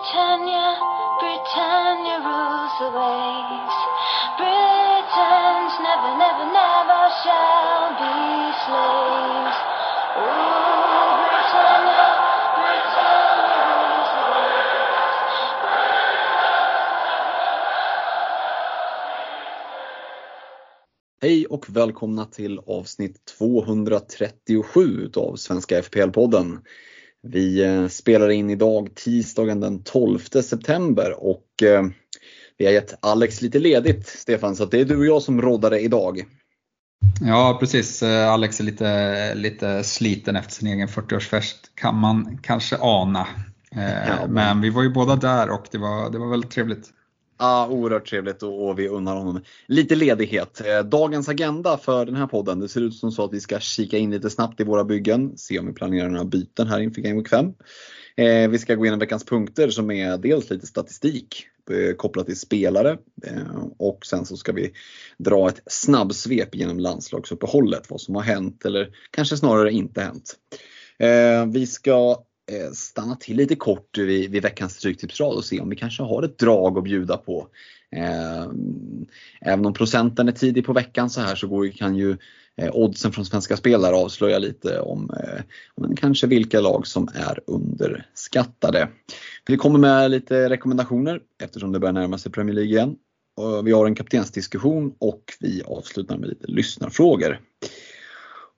[0.00, 0.80] Britannia,
[1.20, 3.76] Britannia rules the waves.
[4.40, 8.16] Britons never, never, never shall be
[8.64, 9.58] slaves.
[10.16, 12.08] Oh, Britannia,
[12.56, 15.20] Britannia rules the waves.
[21.22, 26.58] Hej och välkomna till avsnitt 237 av Svenska FPL-podden.
[27.22, 31.82] Vi eh, spelar in idag tisdagen den 12 september och eh,
[32.58, 35.70] vi har gett Alex lite ledigt Stefan, så det är du och jag som roddar
[35.70, 36.20] det idag.
[37.20, 42.76] Ja precis, Eh, Alex är lite, lite sliten efter sin egen 40-årsfest kan man kanske
[42.80, 43.26] ana.
[43.70, 43.80] Ja,
[44.28, 46.88] men- Men vi var ju båda där och det var, det var väldigt trevligt.
[47.42, 50.60] Ja, oerhört trevligt och, och vi unnar honom lite ledighet.
[50.66, 53.60] Eh, dagens agenda för den här podden, det ser ut som så att vi ska
[53.60, 57.02] kika in lite snabbt i våra byggen, se om vi planerar några byten här inför
[57.02, 57.38] Game Week eh,
[58.16, 58.50] 5.
[58.50, 62.98] Vi ska gå igenom veckans punkter som är dels lite statistik eh, kopplat till spelare
[63.78, 64.72] och sen så ska vi
[65.18, 70.36] dra ett snabbsvep genom landslagsuppehållet, vad som har hänt eller kanske snarare inte hänt.
[71.52, 75.76] Vi ska Eh, stanna till lite kort vid, vid veckans Stryktipsrad och se om vi
[75.76, 77.48] kanske har ett drag att bjuda på.
[77.96, 78.46] Eh,
[79.40, 82.16] även om procenten är tidig på veckan så här så går, kan ju
[82.56, 85.10] eh, oddsen från svenska spelare avslöja lite om,
[85.74, 88.88] om kanske vilka lag som är underskattade.
[89.46, 92.96] Vi kommer med lite rekommendationer eftersom det börjar närma sig Premier League igen.
[93.64, 97.40] Vi har en kaptensdiskussion och vi avslutar med lite lyssnarfrågor.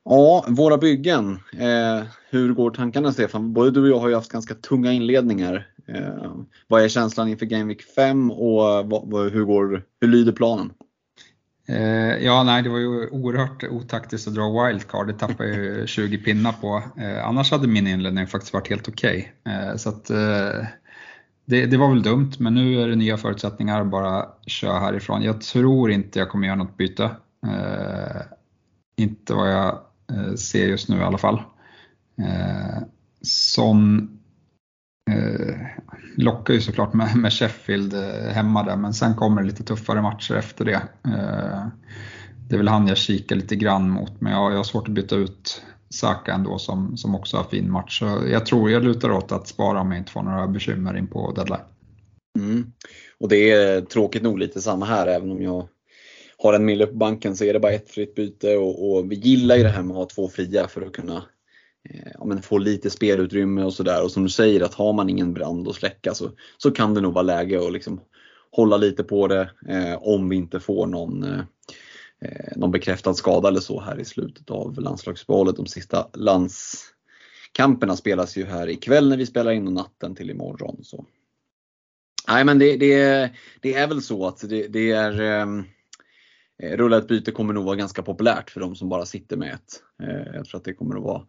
[0.04, 1.38] Ja, våra byggen.
[1.58, 3.52] Eh, hur går tankarna Stefan?
[3.52, 5.66] Både du och jag har ju haft ganska tunga inledningar.
[5.86, 6.34] Eh,
[6.68, 10.72] vad är känslan inför Game Week 5 och vad, vad, hur, går, hur lyder planen?
[11.68, 15.06] Eh, Ja, nej, det var ju oerhört otaktiskt att dra wildcard.
[15.06, 16.82] Det tappade jag ju 20 pinnar på.
[17.00, 19.32] Eh, Annars hade min inledning faktiskt varit helt okej.
[19.46, 20.66] Eh, Så att eh,
[21.44, 23.84] det, det var väl dumt, men nu är det nya förutsättningar.
[23.84, 25.22] Bara köra härifrån.
[25.22, 27.10] Jag tror inte jag kommer göra något byte.
[28.96, 29.78] Inte vad jag
[30.12, 31.42] Eh, ser just nu i alla fall.
[32.18, 32.82] Eh,
[33.22, 34.08] Son
[35.10, 35.56] eh,
[36.16, 40.02] lockar ju såklart med, med Sheffield eh, hemma där, men sen kommer det lite tuffare
[40.02, 40.82] matcher efter det.
[41.04, 41.66] Eh,
[42.48, 44.94] det är väl han jag kikar lite grann mot, men jag, jag har svårt att
[44.94, 47.98] byta ut Saka ändå som, som också har fin match.
[47.98, 51.06] Så jag tror jag lutar åt att spara om jag inte får några bekymmer in
[51.06, 51.60] på deadline.
[52.38, 52.72] Mm.
[53.20, 55.68] Och det är tråkigt nog lite samma här även om jag
[56.42, 59.16] har en mille på banken så är det bara ett fritt byte och, och vi
[59.16, 61.24] gillar ju det här med att ha två fria för att kunna
[61.90, 64.04] eh, ja, men få lite spelutrymme och sådär.
[64.04, 67.00] Och som du säger att har man ingen brand att släcka så, så kan det
[67.00, 68.00] nog vara läge att liksom
[68.50, 71.40] hålla lite på det eh, om vi inte får någon, eh,
[72.20, 75.56] eh, någon bekräftad skada eller så här i slutet av landslagsuppehållet.
[75.56, 80.80] De sista landskamperna spelas ju här ikväll när vi spelar in och natten till imorgon.
[80.82, 81.04] Så.
[82.28, 85.46] Nej men det, det, det är väl så att det, det är eh,
[86.62, 89.54] Eh, Rulla ett byte kommer nog vara ganska populärt för de som bara sitter med
[89.54, 89.82] ett.
[90.02, 91.22] Eh, jag tror att det kommer att vara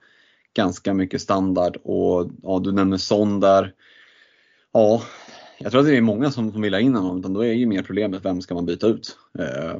[0.54, 3.74] ganska mycket standard och ja, du nämner Son där.
[4.72, 5.04] Ja,
[5.60, 7.54] jag tror att det är många som, som vill ha in honom, utan då är
[7.54, 9.18] ju mer problemet vem ska man byta ut?
[9.40, 9.80] Eh,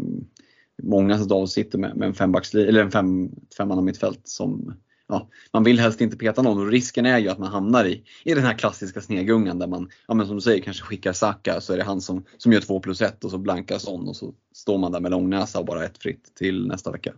[0.84, 4.74] många av oss sitter med, med en fembackslinje, eller en fem, femmanna mittfält som
[5.08, 8.04] ja, man vill helst inte peta någon och risken är ju att man hamnar i,
[8.24, 11.62] i den här klassiska snegungan där man, ja men som du säger, kanske skickar Saka
[11.62, 14.16] så är det han som, som gör 2 plus 1 och så blankar Son och
[14.16, 17.14] så står man där med långnäsa och bara ett fritt till nästa vecka.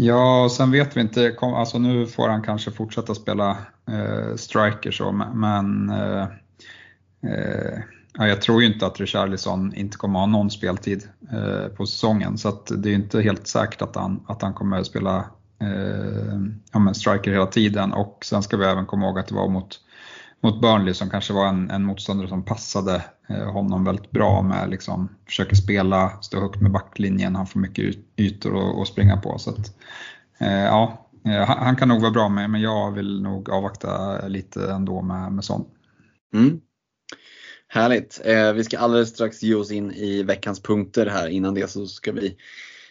[0.00, 3.50] Ja, och sen vet vi inte, kom, alltså nu får han kanske fortsätta spela
[3.90, 6.22] eh, striker så, men eh,
[7.22, 7.78] eh,
[8.18, 12.38] ja, jag tror ju inte att Richarlison inte kommer ha någon speltid eh, på säsongen,
[12.38, 15.24] så att det är inte helt säkert att han, att han kommer spela
[15.60, 16.38] Eh,
[16.72, 17.92] ja, men striker hela tiden.
[17.92, 19.80] Och sen ska vi även komma ihåg att det var mot,
[20.42, 24.70] mot Burnley som kanske var en, en motståndare som passade eh, honom väldigt bra med
[24.70, 29.38] liksom, försöker spela, stå högt med backlinjen, han får mycket yt- ytor att- springa på.
[29.38, 29.72] Så att,
[30.38, 34.20] eh, ja, eh, han, han kan nog vara bra med, men jag vill nog avvakta
[34.28, 35.68] lite ändå med, med sånt.
[36.34, 36.60] Mm.
[37.68, 38.20] Härligt!
[38.24, 41.28] Eh, vi ska alldeles strax ge oss in i veckans punkter här.
[41.28, 42.36] Innan det så ska vi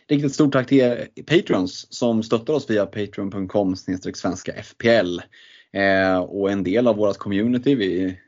[0.09, 5.19] riktigt stort tack till er Patreons som stöttar oss via patreon.com svenska FPL.
[5.73, 7.75] Eh, och en del av vårt community.
[7.75, 8.19] Vi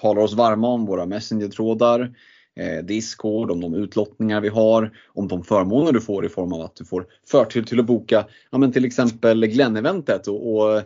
[0.00, 2.14] talar oss varma om våra messenger-trådar,
[2.56, 6.60] eh, Discord, om de utlottningar vi har, om de förmåner du får i form av
[6.60, 10.28] att du får förtur till att boka ja, men till exempel Glenn-eventet.
[10.28, 10.82] Och, och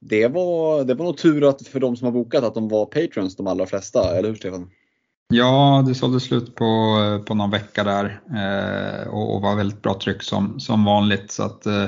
[0.00, 2.86] det, var, det var nog tur att för de som har bokat att de var
[2.86, 4.70] patrons de allra flesta, eller hur Stefan?
[5.28, 6.96] Ja, det sålde slut på,
[7.26, 11.30] på någon vecka där eh, och, och var väldigt bra tryck som, som vanligt.
[11.30, 11.86] Så att, eh,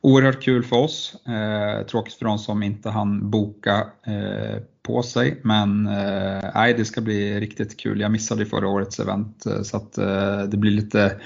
[0.00, 1.14] oerhört kul för oss.
[1.26, 5.40] Eh, tråkigt för de som inte hann boka eh, på sig.
[5.42, 8.00] Men eh, nej, det ska bli riktigt kul.
[8.00, 11.20] Jag missade förra årets event eh, så att eh, det blir lite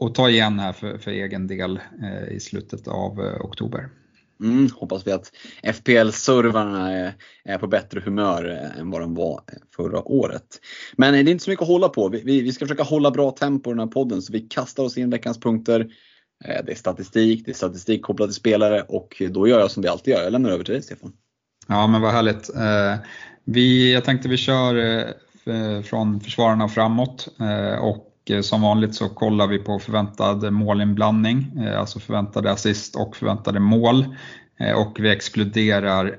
[0.00, 3.88] att ta igen här för, för egen del eh, i slutet av eh, oktober.
[4.40, 5.32] Mm, hoppas vi att
[5.62, 7.14] FPL-servrarna är,
[7.44, 10.60] är, på bättre humör eh, än vad de var eh, förra året.
[10.96, 12.08] Men eh, det är inte så mycket att hålla på.
[12.08, 14.82] Vi, vi, vi ska försöka hålla bra tempo i den här podden så vi kastar
[14.82, 15.86] oss in veckans punkter.
[16.64, 19.88] Det är statistik, det är statistik kopplat till spelare och då gör jag som vi
[19.88, 20.22] alltid gör.
[20.22, 21.12] Jag lämnar över till dig Stefan.
[21.68, 22.50] Ja men vad härligt.
[23.44, 27.28] Vi, jag tänkte vi kör från försvararna och framåt
[27.80, 32.96] Och och eh, som vanligt så kollar vi på förväntad målinblandning, eh, alltså förväntade assist
[32.96, 34.16] och förväntade mål.
[34.58, 36.16] Eh, och vi exkluderar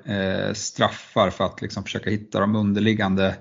[0.53, 3.35] straffar för att liksom försöka hitta de underliggande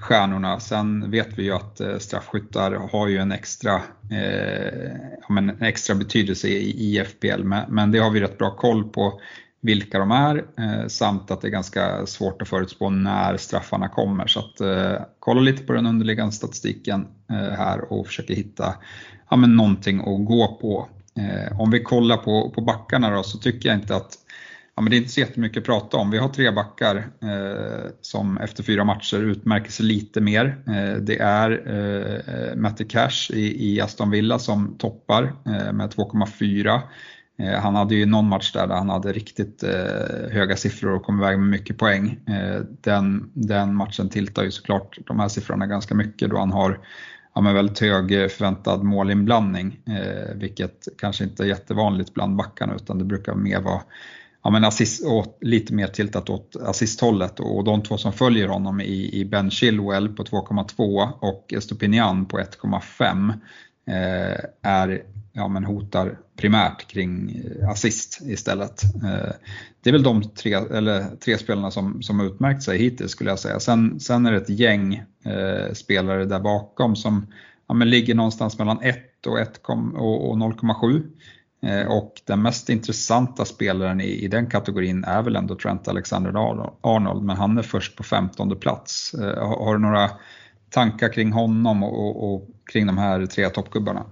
[0.00, 0.60] stjärnorna.
[0.60, 3.82] Sen vet vi ju att straffskyttar har ju en extra,
[5.28, 9.20] en extra betydelse i FPL, men det har vi rätt bra koll på
[9.64, 14.26] vilka de är eh, samt att det är ganska svårt att förutspå när straffarna kommer.
[14.26, 18.74] Så att, eh, kolla lite på den underliggande statistiken eh, här och försöka hitta
[19.30, 20.88] ja, men någonting att gå på.
[21.18, 24.18] Eh, om vi kollar på, på backarna då så tycker jag inte att
[24.76, 26.10] Ja, men det är inte så jättemycket att prata om.
[26.10, 30.62] Vi har tre backar eh, som efter fyra matcher utmärker sig lite mer.
[30.66, 36.80] Eh, det är eh, Matti Cash i, i, Aston Villa som toppar eh, med 2,4.
[37.38, 41.02] Eh, han hade ju någon match där, där han hade riktigt eh, höga siffror och
[41.02, 42.20] kom iväg med mycket poäng.
[42.26, 46.78] Eh, den, den matchen tiltar ju såklart de här siffrorna ganska mycket då han har
[47.34, 52.74] ja, men väldigt hög eh, förväntad målinblandning, eh, vilket kanske inte är jättevanligt bland backarna
[52.74, 53.82] utan det brukar mer vara
[54.42, 58.80] ja, men assist, åt, lite mer tiltat åt assisthållet och de två som följer honom
[58.80, 63.32] i, i Ben Chilwell på 2,2 och Estopinian på 1,5
[64.62, 65.02] är
[65.36, 68.82] ja, men hotar primärt kring eh, assist istället.
[68.84, 69.32] Eh,
[69.80, 73.30] det är väl de tre, eller, tre spelarna som, som har utmärkt sig hittills skulle
[73.30, 73.60] jag säga.
[73.60, 74.94] Sen, sen är det ett gäng
[75.24, 77.26] eh, spelare där bakom som
[77.68, 79.60] ja, men ligger någonstans mellan 1 och, 1,
[79.94, 81.02] och, och 0,7.
[81.62, 87.22] Eh, och den mest intressanta spelaren i, i, den kategorin är väl ändå Trent Alexander-Arnold,
[87.22, 89.14] men han är först på 15 plats.
[89.14, 90.10] Eh, har, har, du några
[90.70, 94.04] tankar kring honom och, och, och kring de här tre toppgubbarna?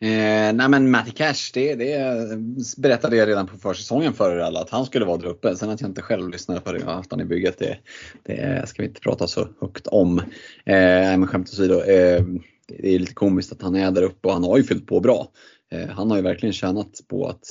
[0.00, 2.38] Eh, nej men Matty Cash, det, det
[2.76, 5.56] berättade jag redan på försäsongen för er alla att han skulle vara där uppe.
[5.56, 7.78] Sen att jag inte själv lyssnade på det och haft han i bygget, det,
[8.22, 10.18] det ska vi inte prata så högt om.
[10.64, 12.24] Eh, men skämt åsido, eh,
[12.68, 15.00] det är lite komiskt att han är där uppe och han har ju fyllt på
[15.00, 15.28] bra.
[15.72, 17.44] Eh, han har ju verkligen tjänat på att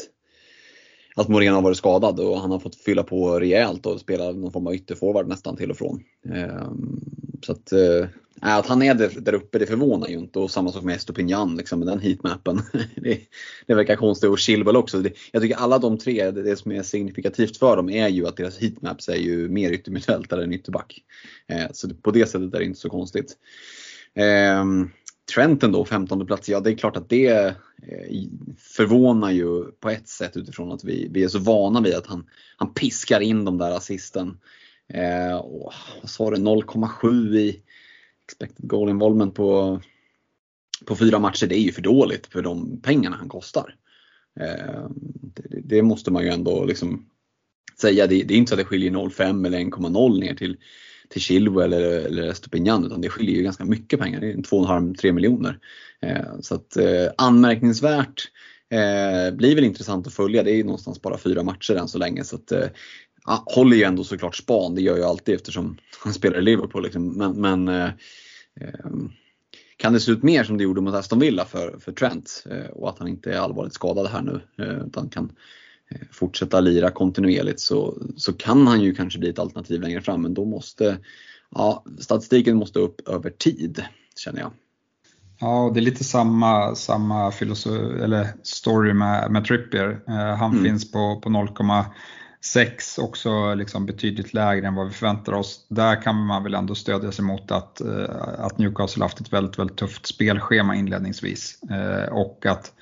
[1.16, 4.52] att Moreno har varit skadad och han har fått fylla på rejält och spela någon
[4.52, 6.04] form av ytterforward nästan till och från.
[6.34, 6.72] Eh,
[7.46, 8.08] så att, eh,
[8.42, 11.56] att han är där, där uppe det förvånar ju inte och samma sak med Estopinian
[11.56, 12.62] liksom, med den heatmappen.
[12.96, 13.20] det,
[13.68, 15.00] det verkar konstigt och Chilwell också.
[15.00, 18.28] Det, jag tycker alla de tre, det, det, som är signifikativt för dem är ju
[18.28, 21.00] att deras heatmaps är ju mer yttermittfältare än ytterback.
[21.48, 23.38] Eh, så på det sättet är det inte så konstigt.
[24.16, 24.66] Eh,
[25.36, 27.54] Trenten då, 15 plats, ja det är klart att det eh,
[28.58, 32.26] förvånar ju på ett sätt utifrån att vi, vi är så vana vid att han,
[32.58, 34.38] han piskar in de där assisten.
[34.94, 37.62] Eh, och, vad sa du, 0,7 i
[38.28, 39.82] expected goal involvement på,
[40.86, 43.76] på fyra matcher, det är ju för dåligt för de pengarna han kostar.
[44.40, 44.90] Eh,
[45.22, 47.10] det, det, måste man ju ändå liksom
[47.82, 48.08] säga.
[48.08, 50.58] Det, det är inte så att det skiljer 0,5 eller 1,0 ner till
[51.10, 54.20] till Chilwell eller, eller Stupinjan utan det skiljer ju ganska mycket pengar.
[54.20, 55.60] Det är 2,5-3 miljoner.
[56.02, 58.24] Eh, så att eh, anmärkningsvärt
[58.70, 60.44] eh, blir väl intressant att följa.
[60.44, 62.24] Det är ju någonstans bara fyra matcher än så länge.
[62.24, 62.68] Så att, eh,
[63.46, 66.84] håller ju ändå såklart span, det gör jag alltid eftersom han spelar i Liverpool.
[66.84, 67.18] Liksom.
[67.18, 67.90] Men, men eh,
[68.62, 68.92] eh,
[69.78, 72.70] kan det se ut mer som det gjorde mot Aston Villa för, för Trent eh,
[72.72, 74.42] och att han inte är allvarligt skadad här nu
[74.88, 75.32] utan kan
[75.90, 80.22] Eh, fortsätta lira kontinuerligt så, så kan han ju kanske bli ett alternativ längre fram
[80.22, 80.98] men då måste
[81.56, 83.84] ja, statistiken måste upp över tid
[84.16, 84.52] känner jag.
[85.40, 90.04] Ja, det är lite samma, samma filosofi, eller story med, med Trippier.
[90.08, 90.64] Eh, han mm.
[90.64, 91.30] finns på, på
[92.48, 95.66] 6 också liksom betydligt lägre än vad vi förväntar oss.
[95.70, 99.60] Där kan man väl ändå stödja sig mot att, eh, att Newcastle haft ett väldigt,
[99.60, 102.74] väldigt tufft spelschema inledningsvis eh, och att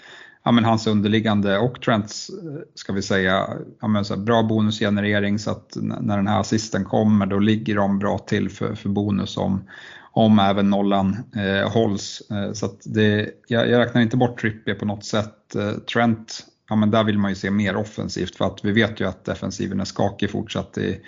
[0.44, 2.36] ja, men hans underliggande och Trents, eh,
[2.76, 3.48] ska vi säga,
[3.82, 8.00] ja, men så bra bonusgenerering så att när den här assisten kommer då ligger de
[8.00, 9.64] bra till för, för bonus om,
[10.12, 12.22] om även nollan eh, hålls.
[12.54, 15.56] Så att det, jag, jag räknar inte bort Trippier på något sätt.
[15.94, 19.08] Trent, ja, men där vill man ju se mer offensivt för att vi vet ju
[19.08, 21.02] att defensiven är skakig fortsatt i,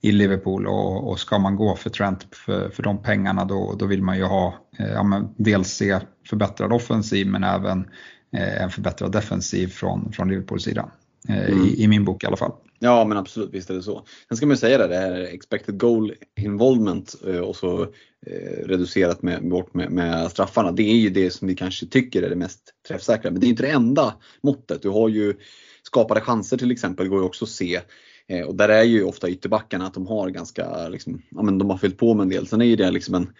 [0.00, 3.86] i Liverpool och, och ska man gå för Trent för, för de pengarna då, då
[3.86, 7.88] vill man ju ha, eh, ja, men dels se förbättrad offensiv men även
[8.32, 10.90] eh, en förbättrad defensiv från, från Liverpools sida.
[11.28, 11.64] Mm.
[11.64, 12.52] I, I, min bok i alla fall.
[12.78, 14.04] Ja men absolut, visst är det så.
[14.28, 17.82] Sen ska man ju säga det, det här expected goal involvement och så
[18.26, 20.72] eh, reducerat med, bort med, med, straffarna.
[20.72, 23.30] Det är ju det som vi kanske tycker är det mest träffsäkra.
[23.30, 24.82] Men det är inte det enda måttet.
[24.82, 25.34] Du har ju
[25.82, 27.80] skapade chanser till exempel, går ju också att se.
[28.28, 31.70] Eh, och där är ju ofta ytterbackarna att de har ganska, liksom, ja men de
[31.70, 32.46] har fyllt på med en del.
[32.46, 33.32] Sen är ju det liksom en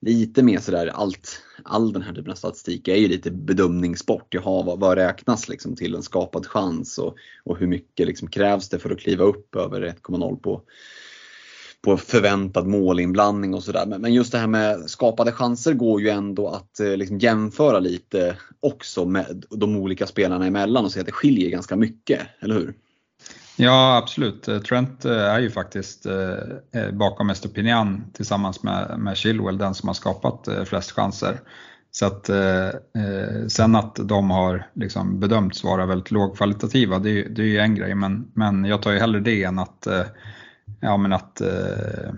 [0.00, 4.34] lite mer sådär, allt, all den här typen av statistik är ju lite bedömningssport.
[4.34, 8.68] Jaha, vad, vad räknas liksom till en skapad chans och, och hur mycket liksom krävs
[8.68, 10.62] det för att kliva upp över 1,0 på,
[11.82, 13.86] på förväntad målinblandning och sådär.
[13.86, 18.36] Men just det här med skapade chanser går ju ändå att eh, liksom jämföra lite
[18.60, 22.74] också med de olika spelarna emellan och se att det skiljer ganska mycket, eller hur?
[23.60, 24.48] Ja, absolut.
[24.48, 29.88] Eh, Trent eh, är ju faktiskt eh, bakom Estopinian tillsammans med, med Chilwell den som
[29.88, 31.40] har skapat flest chanser.
[31.90, 32.30] Så att,
[33.48, 37.94] sen att de har liksom bedömts vara väldigt lågkvalitativa, det, det är ju en grej,
[37.94, 39.86] men, men jag tar ju hellre det än att
[40.80, 42.12] ja, men att, att det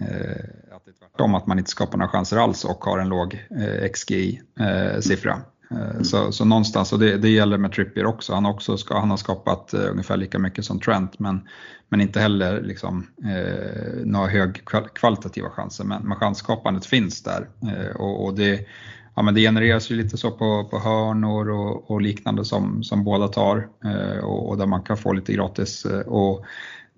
[0.00, 5.40] är tvärtom, att man inte skapar några chanser alls och har en låg eh, XGI-siffra.
[5.74, 6.04] Mm.
[6.04, 9.16] Så, så någonstans, och det, det gäller med Trippier också, han, också ska, han har
[9.16, 11.48] skapat eh, ungefär lika mycket som Trent men,
[11.88, 15.84] men inte heller liksom, eh, några högkvalitativa chanser.
[15.84, 18.66] Men, men chansskapandet finns där eh, och, och, det,
[19.14, 23.04] ja, men det genereras ju lite så på, på hörnor och, och liknande som, som
[23.04, 25.86] båda tar eh, och, och, där man kan få lite gratis.
[26.06, 26.44] och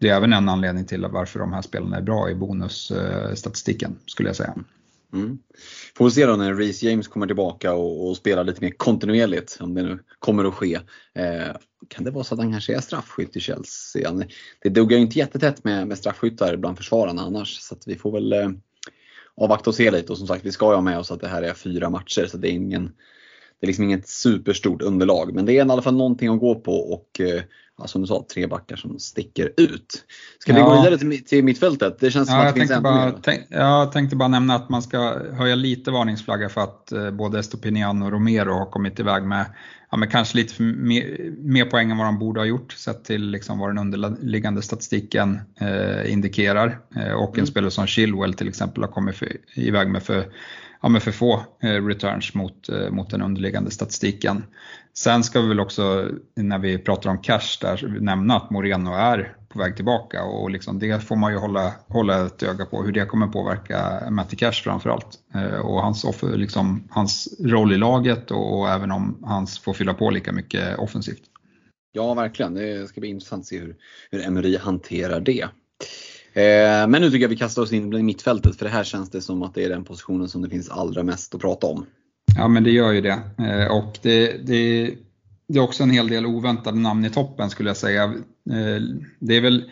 [0.00, 4.28] det är även en anledning till varför de här spelarna är bra i bonusstatistiken skulle
[4.28, 4.54] jag säga.
[5.16, 5.38] Mm.
[5.96, 9.58] Får vi se då när Reece James kommer tillbaka och, och, spelar lite mer kontinuerligt,
[9.60, 10.74] om det nu kommer att ske.
[11.14, 11.56] Eh,
[11.88, 14.24] kan det vara så att han kanske är straffskytt i Chelsea?
[14.62, 18.32] Det duggar ju inte jättetätt med, med straffskyttar bland försvararna annars, så vi får väl
[18.32, 18.50] eh,
[19.36, 20.12] avvakta och se lite.
[20.12, 22.26] Och som sagt, vi ska ju ha med oss att det här är fyra matcher,
[22.26, 22.92] så det är ingen
[23.60, 26.54] det är liksom inget superstort underlag, men det är i alla fall någonting att gå
[26.54, 27.42] på och eh,
[27.78, 30.04] ja, som du sa, tre backar som sticker ut.
[30.38, 31.96] Ska vi gå vidare till, till mittfältet?
[32.00, 33.14] Det känns som ja, att det finns ännu mer.
[33.22, 37.38] Tänk, jag tänkte bara nämna att man ska höja lite varningsflagga för att eh, både
[37.38, 39.46] Estopinian och Romero har kommit iväg med,
[39.90, 43.30] ja, med kanske lite mer, mer poäng än vad de borde ha gjort sett till
[43.30, 46.78] liksom vad den underliggande statistiken eh, indikerar.
[46.96, 47.46] Eh, och en mm.
[47.46, 50.26] spelare som Chilwell till exempel har kommit för, iväg med för
[50.82, 54.44] ja, med för få eh, returns mot, eh, mot den underliggande statistiken.
[54.98, 59.36] Sen ska vi väl också, när vi pratar om cash, där, nämna att Moreno är
[59.48, 62.92] på väg tillbaka och liksom det får man ju hålla, hålla ett öga på hur
[62.92, 65.18] det kommer påverka Matti Cash framförallt.
[65.34, 69.94] Eh, och hans, liksom, hans roll i laget och, och även om han får fylla
[69.94, 71.22] på lika mycket offensivt.
[71.92, 72.54] Ja, verkligen.
[72.54, 73.76] Det ska bli intressant att se hur,
[74.10, 75.42] hur Emery hanterar det.
[76.32, 79.10] Eh, men nu tycker jag vi kastar oss in i mittfältet för det här känns
[79.10, 81.86] det som att det är den positionen som det finns allra mest att prata om.
[82.36, 83.20] Ja men det gör ju det.
[83.38, 84.94] Eh, och det, det,
[85.48, 88.04] det är också en hel del oväntade namn i toppen skulle jag säga.
[88.50, 88.82] Eh,
[89.18, 89.70] det är väl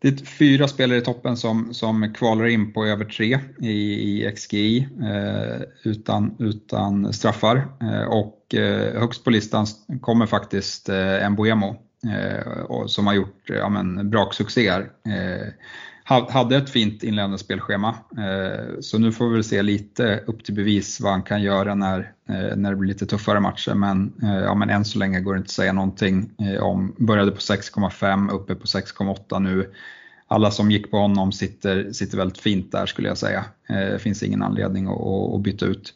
[0.00, 4.32] det är fyra spelare i toppen som, som kvalar in på över tre i, i
[4.36, 7.56] XGI eh, utan, utan straffar.
[7.80, 9.66] Eh, och eh, högst på listan
[10.00, 15.48] kommer faktiskt eh, Mbuemo eh, som har gjort ja, men, braksuccéer eh,
[16.08, 17.88] hade ett fint inledande spelschema.
[18.18, 21.74] Eh, så nu får vi väl se lite upp till bevis vad han kan göra
[21.74, 23.74] när, eh, när det blir lite tuffare matcher.
[23.74, 27.30] Men, eh, ja, men än så länge går det inte att säga någonting om, började
[27.30, 29.72] på 6,5 uppe på 6,8 nu.
[30.26, 33.44] Alla som gick på honom sitter, sitter väldigt fint där skulle jag säga.
[33.68, 35.94] Det finns ingen anledning att, att byta ut.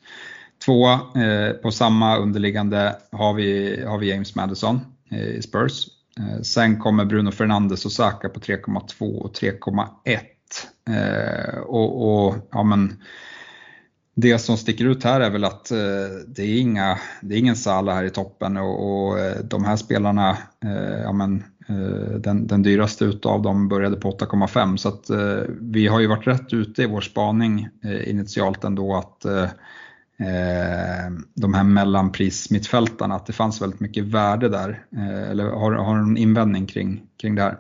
[0.64, 0.98] Två
[1.62, 5.86] på samma underliggande har vi, har vi James Madison i Spurs
[6.18, 10.18] Eh, sen kommer Bruno Fernandes och Saka på 3,2 och 3,1.
[10.90, 13.02] Eh, och, och, ja, men,
[14.14, 15.78] det som sticker ut här är väl att eh,
[16.26, 19.76] det, är inga, det är ingen Salah här i toppen och, och eh, de här
[19.76, 20.38] spelarna,
[21.04, 21.44] ja, men,
[22.18, 25.10] den, den dyraste utav dem började på 8,5 så att
[25.60, 27.68] vi har ju varit rätt ute i vår spaning
[28.06, 29.48] initialt ändå att Eh,
[30.22, 34.84] Eh, de här mellanprismittfältarna, att det fanns väldigt mycket värde där.
[34.96, 37.58] Eh, eller har, har du någon invändning kring, kring det här?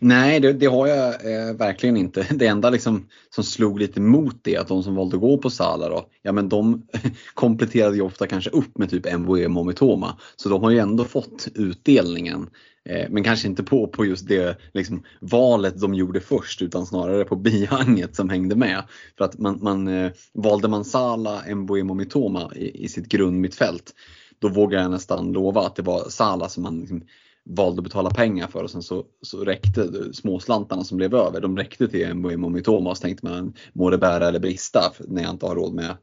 [0.00, 2.26] Nej, det, det har jag eh, verkligen inte.
[2.34, 5.50] Det enda liksom som slog lite mot det, att de som valde att gå på
[5.50, 6.86] Sala då, ja men de
[7.34, 10.18] kompletterade ju ofta kanske upp med typ MVM och Mitoma.
[10.36, 12.50] Så de har ju ändå fått utdelningen.
[12.88, 17.24] Eh, men kanske inte på, på just det liksom, valet de gjorde först utan snarare
[17.24, 18.82] på bihanget som hängde med.
[19.18, 23.94] För att man, man eh, valde man Sala, Mbuemo och Mitoma i, i sitt grundmittfält
[24.38, 27.02] då vågar jag nästan lova att det var Sala som man liksom,
[27.48, 31.56] valde att betala pengar för och sen så, så räckte småslantarna som blev över, de
[31.56, 35.22] räckte till Mbuemo och Mitoma och så tänkte man må det bära eller brista när
[35.22, 35.96] jag inte har råd med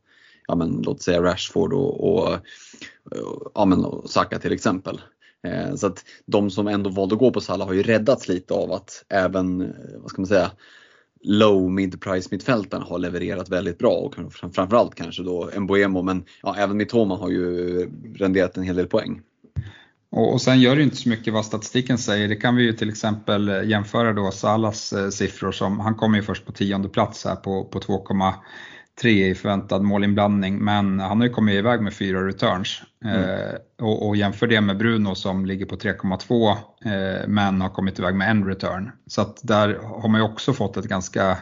[0.47, 2.37] ja, men, låt säga Rashford och, och,
[3.53, 5.01] ja, men, och Saka till exempel.
[5.47, 8.53] Eh, så att de som ändå valde att gå på Salah har ju räddats lite
[8.53, 9.67] av att även, eh,
[9.99, 10.51] vad ska man säga,
[11.23, 16.77] low mid-price mittfältarna har levererat väldigt bra och framförallt kanske då Mbuemo men ja, även
[16.77, 17.79] Mitoma har ju
[18.15, 19.21] renderat en hel del poäng.
[20.15, 22.27] Och, och sen gör det inte så mycket vad statistiken säger.
[22.27, 26.23] Det kan vi ju till exempel jämföra då Salas eh, siffror som, han kommer ju
[26.23, 31.33] först på tionde plats här på, på 2,3 i förväntad målinblandning men han har ju
[31.33, 32.81] kommit iväg med fyra returns.
[33.05, 33.21] Mm.
[33.21, 37.99] Eh, och, och, jämför det med Bruno som ligger på 3,2 eh, men har kommit
[37.99, 38.91] iväg med en return.
[39.07, 41.37] Så att där har man ju också fått ett ganska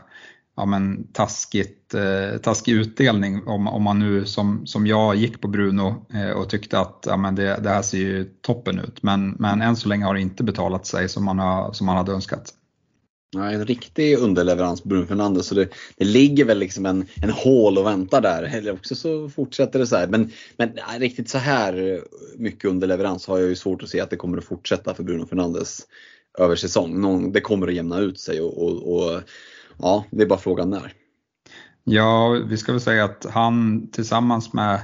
[0.55, 5.47] ja, men, taskigt, eh, taskig utdelning om, om man nu som, som jag gick på
[5.47, 9.03] Bruno eh, och tyckte att ja, men det, det här ser ju toppen ut.
[9.03, 11.97] Men, men än så länge har det inte betalat sig som man, har, som man
[11.97, 12.53] hade önskat.
[13.35, 15.47] Ja, en riktig underleverans på Bruno Fernandes.
[15.47, 18.43] Så det, det ligger väl liksom en, en hål och väntar där.
[18.43, 20.07] Eller också så fortsätter det så här.
[20.07, 22.01] Men, men nej, riktigt så här
[22.37, 25.25] mycket underleverans har jag ju svårt att se att det kommer att fortsätta för Bruno
[25.25, 25.81] Fernandes
[26.39, 27.01] över säsong.
[27.01, 29.21] Någon, det kommer att jämna ut sig och, och, och
[29.77, 30.93] ja, det är bara frågan när.
[31.83, 34.79] Ja, vi ska väl säga att han tillsammans med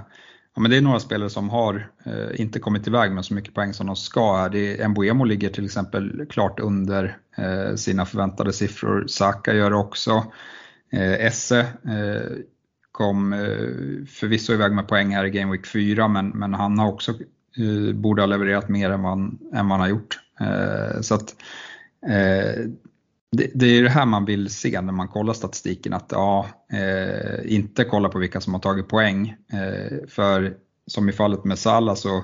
[0.60, 3.53] Ja, men det är några spelare som har eh, inte kommit iväg med så mycket
[3.53, 4.38] poäng som de ska.
[4.38, 4.50] Här.
[4.50, 9.08] Det är, Mbuemo ligger till exempel klart under eh, sina förväntade siffror.
[9.08, 10.25] Saka gör det också.
[10.91, 12.38] Eh, Esse eh,
[12.91, 16.88] kom eh, förvisso iväg med poäng här i Game Week 4 men, men han har
[16.88, 17.12] också
[17.58, 20.19] eh, borde ha levererat mer än vad han, än vad han har gjort.
[20.39, 21.36] Eh, så att,
[22.10, 22.65] eh,
[23.31, 27.53] det, det, är det här man vill se när man kollar statistiken, att ja, eh,
[27.53, 29.36] inte kolla på vilka som har tagit poäng.
[29.53, 30.53] Eh, för
[30.88, 32.24] som i fallet med Salah så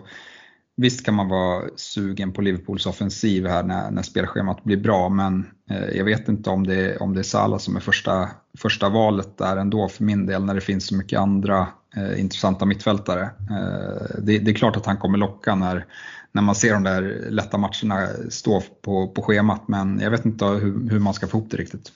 [0.78, 5.48] visst kan man vara sugen på Liverpools offensiv här när, när spelschemat blir bra, men
[5.70, 9.38] eh, jag vet inte om det, om det är Salah som är första, första valet
[9.38, 13.24] där ändå för min del när det finns så mycket andra Eh, intressanta mittfältare.
[13.24, 15.86] Eh, det, det, är klart att han kommer locka när,
[16.32, 19.68] när man ser de där lätta matcherna stå på, på schemat.
[19.68, 21.92] Men jag vet inte hur, hur man ska få ihop det riktigt.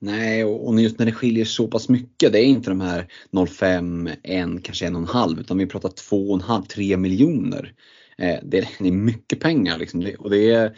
[0.00, 4.56] Nej, och just när det skiljer så pass mycket, det är inte de här 0,5,
[4.58, 7.72] 1, kanske 1,5 utan vi pratar 2,5, 3 miljoner.
[8.18, 10.10] Eh, det är mycket pengar liksom.
[10.18, 10.76] och det är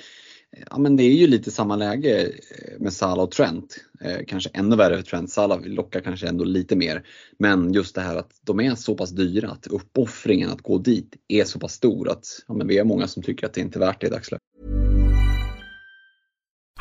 [0.70, 3.76] Ja men det är ju lite samma läge eh, med Salah och Trent.
[4.00, 5.30] Eh, kanske ännu värre för Trent.
[5.30, 7.02] Salah lockar kanske ändå lite mer.
[7.38, 11.16] Men just det här att de är så pass dyra att uppoffringen att gå dit
[11.28, 13.78] är så pass stor att ja, men vi är många som tycker att det inte
[13.78, 14.42] är värt det i dagsläget.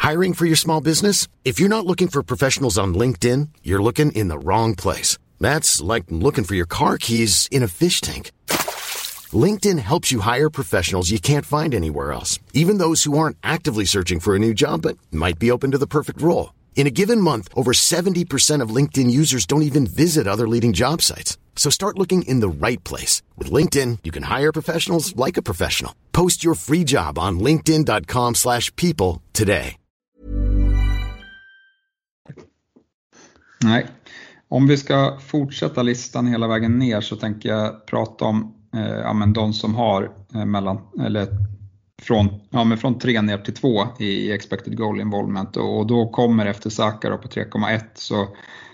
[0.10, 1.28] Hiring for your small business?
[1.44, 5.20] If you're not looking for professionals on LinkedIn, you're looking in the wrong place.
[5.40, 8.32] That's like looking for your car keys in a fish tank.
[9.34, 13.86] LinkedIn helps you hire professionals you can't find anywhere else, even those who aren't actively
[13.86, 16.54] searching for a new job but might be open to the perfect role.
[16.76, 21.02] In a given month, over 70% of LinkedIn users don't even visit other leading job
[21.02, 21.38] sites.
[21.56, 23.22] So start looking in the right place.
[23.38, 25.94] With LinkedIn, you can hire professionals like a professional.
[26.14, 29.76] Post your free job on linkedin.com slash people today.
[33.64, 33.88] Nej,
[34.48, 39.14] om vi ska fortsätta listan hela vägen ner så tänker jag prata om Eh, ja,
[39.14, 41.28] men de som har eh, mellan, eller
[42.02, 46.10] från, ja, men från 3 ner till 2 i expected goal involvement och, och då
[46.10, 48.28] kommer efter Saka på 3,1 så,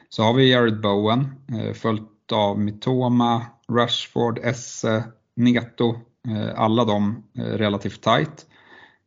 [0.10, 5.04] så har vi Jared Bowen eh, följt av Mitoma, Rashford, Esse,
[5.36, 5.96] Neto,
[6.28, 8.46] eh, alla de eh, relativt tight.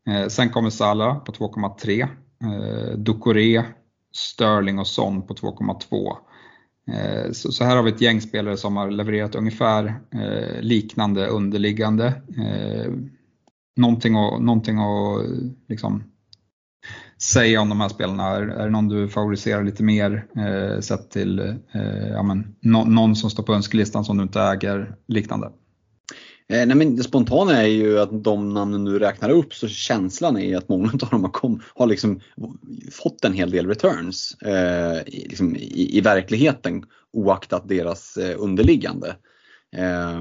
[0.09, 3.65] Eh, sen kommer Salah på 2,3, eh, Ducoré,
[4.13, 6.17] Sterling och Son på 2,2.
[6.95, 12.07] Eh, så, här har vi ett gäng spelare som har levererat ungefär eh, liknande underliggande.
[12.37, 12.93] Eh,
[13.77, 15.27] någonting att, någonting att
[15.69, 16.05] liksom
[17.23, 18.27] säga om de här spelarna?
[18.27, 20.27] Är, det någon du favoriserar lite mer
[20.81, 21.57] sett till
[22.13, 25.51] ja, men, någon som står på önskelistan som du inte äger liknande?
[26.53, 30.39] Eh, nej men det spontana är ju att de namnen du räknar upp så känslan
[30.39, 32.21] är att många av dem har, kom, har liksom
[32.93, 39.09] fått en hel del returns eh, liksom i, i, verkligheten oaktat deras eh, underliggande.
[39.77, 40.21] Eh,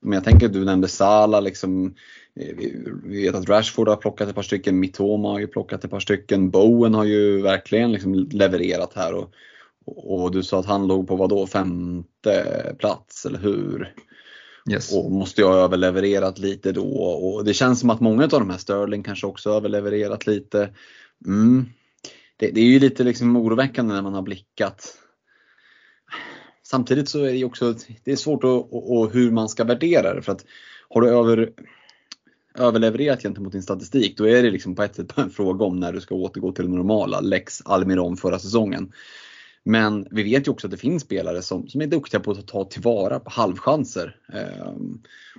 [0.00, 1.94] men jag tänker att du nämnde Sala, liksom,
[2.40, 2.56] eh,
[3.04, 6.00] vi vet att Rashford har plockat ett par stycken, Mitoma har ju plockat ett par
[6.00, 9.34] stycken, Bowen har ju verkligen liksom levererat här och,
[9.84, 13.94] och du sa att han låg på vad då femte plats, eller hur?
[14.70, 14.92] Yes.
[14.92, 18.50] Och måste jag ha överlevererat lite då och det känns som att många av de
[18.50, 20.70] här Sterling kanske också har överlevererat lite.
[21.26, 21.66] Mm.
[22.36, 24.98] Det, det, är ju lite liksom oroväckande när man har blickat.
[26.62, 30.22] Samtidigt så är det också det är svårt att, och, hur man ska värdera det
[30.22, 30.44] för att
[30.88, 31.52] har du över,
[32.58, 35.92] överlevererat gentemot din statistik då är det liksom på ett sätt en fråga om när
[35.92, 37.20] du ska återgå till det normala.
[37.20, 38.92] Lex Almiron förra säsongen.
[39.64, 42.48] Men vi vet ju också att det finns spelare som, som är duktiga på att
[42.48, 44.16] ta tillvara på halvchanser.
[44.32, 44.72] Eh,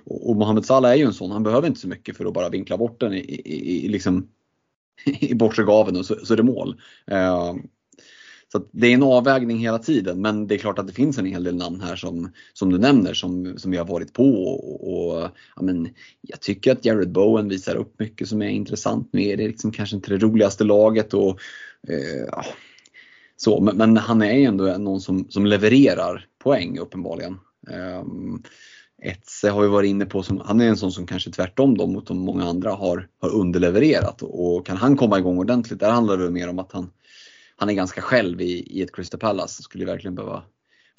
[0.04, 2.34] och, och Mohamed Salah är ju en sån, han behöver inte så mycket för att
[2.34, 4.28] bara vinkla bort den i, i, i, liksom,
[5.04, 6.80] i bortre gaven och så, så är det mål.
[7.06, 7.54] Eh,
[8.52, 11.26] så det är en avvägning hela tiden men det är klart att det finns en
[11.26, 14.44] hel del namn här som, som du nämner som, som vi har varit på.
[14.44, 15.88] Och, och ja, men
[16.20, 19.08] jag tycker att Jared Bowen visar upp mycket som är intressant.
[19.12, 21.40] Nu är det liksom kanske inte det roligaste laget och
[21.88, 22.44] eh,
[23.44, 27.38] så, men, men, han är ju ändå någon som, som levererar poäng uppenbarligen.
[27.70, 28.42] Ehm, um,
[29.02, 31.86] Etze har vi varit inne på, som, han är en sån som kanske tvärtom då,
[31.86, 36.18] mot de många andra har, har underlevererat och kan han komma igång ordentligt, där handlar
[36.18, 36.90] det mer om att han,
[37.56, 39.62] han är ganska själv i, i ett Crystal Palace.
[39.62, 40.42] Skulle verkligen behöva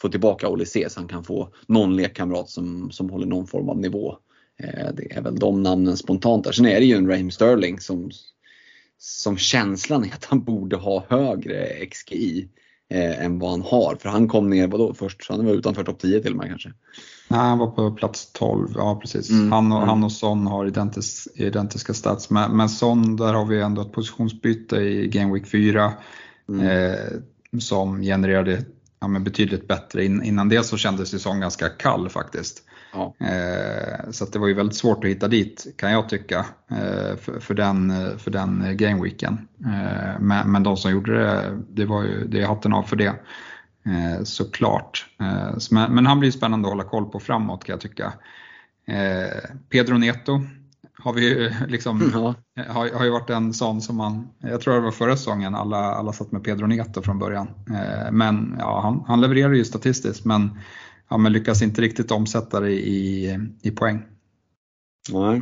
[0.02, 3.78] få tillbaka Olise så han kan få någon lekkamrat som, som håller någon form av
[3.78, 4.18] nivå.
[4.60, 6.52] Eh, det är väl de namnen spontant där.
[6.52, 8.12] Sen är det ju en Raheem Sterling som,
[8.98, 12.50] som känslan är att han borde ha högre XGI
[12.90, 13.98] eh, än vad han har.
[14.00, 15.30] För han kom ner, vadå först?
[15.30, 16.74] Han var utanför topp 10 till och med kanske?
[17.28, 19.30] Nej, han var på plats 12, ja precis.
[19.30, 19.52] Mm.
[19.52, 19.90] Han, och, mm.
[19.90, 22.30] han och Son har identis, identiska stats.
[22.30, 25.94] Men, men Son, där har vi ändå ett positionsbyte i Game Week 4
[26.50, 26.68] mm.
[26.68, 27.00] eh,
[27.60, 28.66] som genererade
[29.00, 30.06] ja, men betydligt bättre.
[30.06, 32.64] In, innan det så kändes säsongen ganska kall faktiskt.
[32.94, 33.14] Ja.
[34.06, 37.40] Eh, så det var ju väldigt svårt att hitta dit kan jag tycka eh, för,
[37.40, 39.48] för, den, för den gameweeken.
[39.66, 42.96] Eh, men, men de som gjorde det, det var ju det är hatten av för
[42.96, 43.14] det.
[43.86, 45.06] Eh, såklart.
[45.20, 48.14] Eh, men, men han blir spännande att hålla koll på framåt kan jag tycka.
[48.88, 50.42] Eh, Pedro Neto
[50.98, 52.36] har vi ju liksom, ja.
[52.68, 55.78] har, har ju varit en sån som man, jag tror det var förra säsongen, alla,
[55.78, 57.48] alla satt med Pedro Neto från början.
[57.70, 60.60] Eh, men ja, han, han levererar ju statistiskt men,
[61.10, 64.02] ja, men lyckas inte riktigt omsätta det i, i poäng.
[65.10, 65.42] Nej.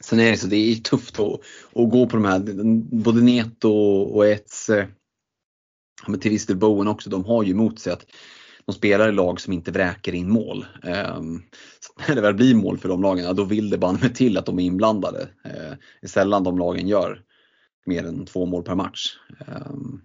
[0.00, 1.40] Sen är det så, det är tufft att,
[1.74, 2.40] att gå på de här,
[2.96, 4.88] både Neto och Etze, eh,
[6.06, 8.06] men till viss del Bowen också, de har ju emot sig att
[8.64, 10.66] de spelar i lag som inte vräker in mål.
[10.82, 11.42] Ehm,
[11.80, 14.14] så när det väl blir mål för de lagen, ja, då vill det bara med
[14.14, 15.28] till att de är inblandade.
[15.44, 17.22] Ehm, det är sällan de lagen gör
[17.86, 19.16] mer än två mål per match.
[19.46, 20.00] Ehm,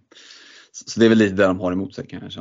[0.71, 2.31] så det är väl lite det de har emot sig kan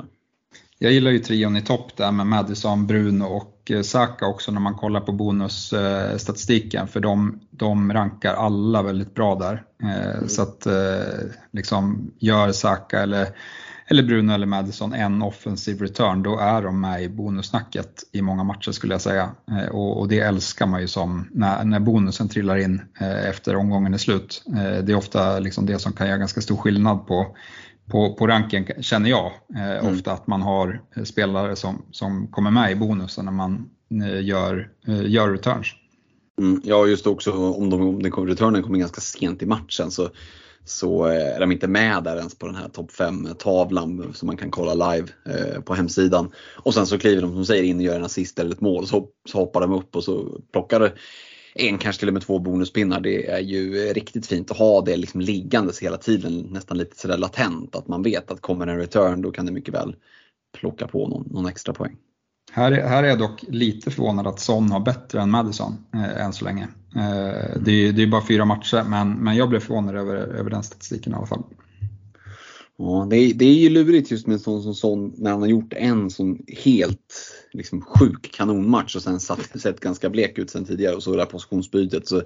[0.85, 4.61] jag gillar ju trion i topp där med Madison, Bruno och eh, Saka också när
[4.61, 9.63] man kollar på bonusstatistiken för de, de rankar alla väldigt bra där.
[9.83, 10.29] Eh, mm.
[10.29, 10.67] Så att
[11.53, 13.29] liksom gör Saka eller
[13.87, 18.45] eller Bruno eller Madison en offensiv return, då är de med i bonussnacket i många
[18.45, 19.31] matcher skulle jag säga.
[19.51, 23.57] Eh, och, och det älskar man ju som när, när bonusen trillar in eh, efter
[23.57, 24.43] omgången är slut.
[24.47, 27.37] Eh, det är ofta liksom det som kan göra ganska stor skillnad på,
[27.91, 29.33] på, på ranken känner jag.
[29.57, 29.95] Mm.
[29.95, 33.71] Ofta att man har spelare som, som kommer med i bonusen när man
[34.23, 35.67] gör, gör returns.
[36.39, 40.09] Mm, ja, just också om, de, om den returnen kommer ganska sent i matchen så
[40.65, 44.51] så är de inte med där ens på den här topp 5-tavlan som man kan
[44.51, 46.31] kolla live eh, på hemsidan.
[46.57, 48.87] Och sen så kliver de som säger in och gör en assist eller ett mål
[48.87, 50.81] så, så hoppar de upp och så plockar
[51.55, 53.01] en, kanske till och med två bonuspinnar.
[53.01, 57.19] Det är ju riktigt fint att ha det liksom liggandes hela tiden, nästan lite sådär
[57.19, 57.77] latent.
[57.77, 59.97] Att man vet att kommer en return då kan det mycket väl
[60.59, 61.97] plocka på någon, någon extra poäng.
[62.53, 66.33] Här, här är jag dock lite förvånad att Son har bättre än Madison eh, än
[66.33, 66.69] så länge.
[66.97, 70.51] Eh, det, är, det är bara fyra matcher men, men jag blev förvånad över, över
[70.51, 71.43] den statistiken i alla fall.
[72.79, 75.41] Ja, det är, det är ju lurigt just med en sån som sån när han
[75.41, 80.51] har gjort en sån helt liksom, sjuk kanonmatch och sen satt, sett ganska blek ut
[80.51, 82.09] sen tidigare och så det där positionsbytet.
[82.09, 82.23] Så,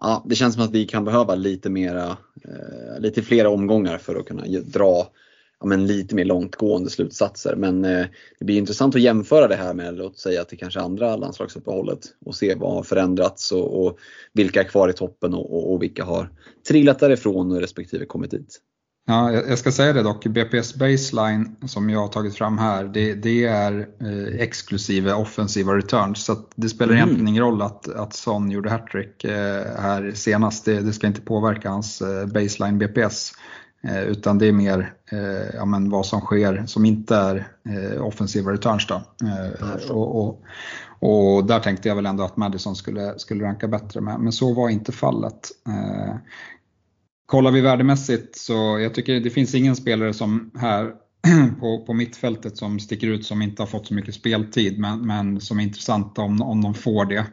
[0.00, 4.16] ja, det känns som att vi kan behöva lite mera, eh, lite flera omgångar för
[4.16, 5.12] att kunna dra
[5.60, 7.56] ja, men lite mer långtgående slutsatser.
[7.56, 8.06] Men eh,
[8.38, 12.34] det blir intressant att jämföra det här med låt säga till kanske andra landslagsuppehållet och
[12.34, 13.98] se vad har förändrats och, och
[14.32, 16.30] vilka är kvar i toppen och, och, och, vilka har
[16.68, 18.60] trillat därifrån och respektive kommit dit.
[19.10, 23.14] Ja, jag ska säga det dock, BPS baseline som jag har tagit fram här, det,
[23.14, 26.24] det är eh, exklusive offensiva returns.
[26.24, 26.96] Så det spelar mm.
[26.96, 30.64] egentligen ingen roll att, att Son gjorde hattrick eh, här senast.
[30.64, 33.32] Det, det, ska inte påverka hans eh, baseline BPS.
[33.82, 38.06] Eh, utan det är mer eh, ja, men vad som sker som inte är eh,
[38.06, 38.86] offensiva returns.
[38.86, 39.02] Då.
[39.94, 40.42] Och, och,
[41.00, 44.54] och, där tänkte jag väl ändå att Madison skulle, skulle ranka bättre, men, men så
[44.54, 45.50] var inte fallet.
[47.28, 50.92] Kollar vi värdemässigt så jag tycker det finns ingen spelare som här
[51.60, 55.40] på, på mittfältet som sticker ut som inte har fått så mycket speltid men, men
[55.40, 57.26] som är intressanta om, om de får det.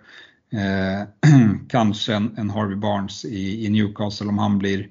[0.51, 1.07] Eh,
[1.69, 4.87] kanske en, en, Harvey Barnes i, i Newcastle om han blir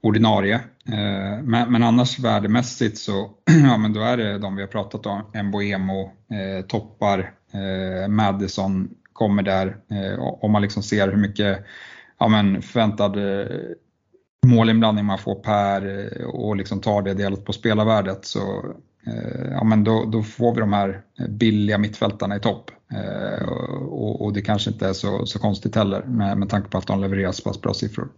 [0.00, 0.54] ordinarie.
[0.88, 3.30] Eh, men, men, annars värdemässigt så
[3.64, 8.90] ja, men då är det de vi har pratat om, Mboemo, eh, toppar, eh, Madison
[9.12, 9.76] kommer där.
[9.90, 11.64] Eh, om man liksom ser hur mycket
[12.18, 13.56] ja, men förväntad eh,
[14.46, 18.74] målinblandning man får per eh, och liksom tar det delat på spelarvärdet så
[19.06, 22.70] eh, ja, men då, då, får vi de här billiga mittfältarna i topp.
[22.92, 23.48] Eh,
[23.78, 26.86] och, och, det kanske inte är så, så konstigt heller med, med tanke på att
[26.86, 28.08] de levererar så pass bra siffror.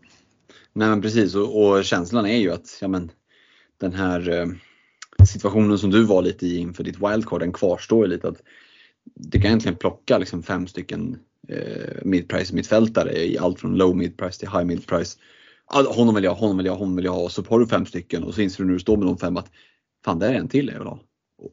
[0.72, 3.10] Nej men precis och, och känslan är ju att ja, men,
[3.80, 4.48] den här
[5.26, 8.28] situationen som du var lite i inför ditt wildcard, den kvarstår ju lite.
[8.28, 8.42] att
[9.04, 14.38] Du kan egentligen plocka liksom fem stycken eh, midprice mittfältare i allt från low midprice
[14.38, 15.18] till high midprice.
[15.72, 17.86] Honom vill jag, honom vill jag, honom vill jag ha och så har du fem
[17.86, 19.50] stycken och så inser du när du står med de fem att
[20.04, 21.00] fan där är en till jag vill ha.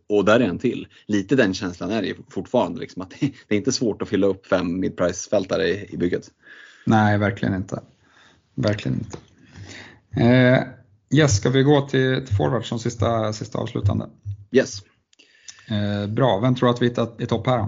[0.10, 0.88] Och där är en till.
[1.06, 2.80] Lite den känslan är det fortfarande.
[2.80, 6.32] Liksom, att det är inte svårt att fylla upp fem midprice-fältare i, i bygget.
[6.86, 7.82] Nej, verkligen inte.
[8.56, 9.18] Verkligen inte.
[10.26, 10.64] Eh,
[11.14, 14.10] Yes, ska vi gå till, till forward som sista, sista avslutande?
[14.52, 14.80] Yes.
[15.68, 17.68] Eh, bra, vem tror att vi hittar i topp här?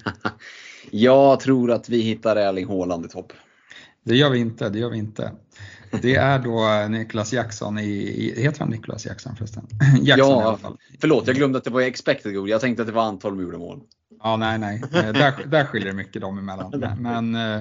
[0.90, 3.32] Jag tror att vi hittar Erling Haaland i topp.
[4.08, 5.32] Det gör vi inte, det gör vi inte.
[6.02, 9.66] Det är då Niklas Jackson i, heter han Niklas Jackson förresten?
[10.02, 10.76] Jackson ja, i alla fall.
[11.00, 12.48] Förlåt, jag glömde att det var expected goal.
[12.48, 13.80] Jag tänkte att det var antal gjorda mål.
[14.22, 14.82] Ja, nej, nej.
[14.92, 16.84] Eh, där, där skiljer det mycket dem emellan.
[17.00, 17.60] Men, eh,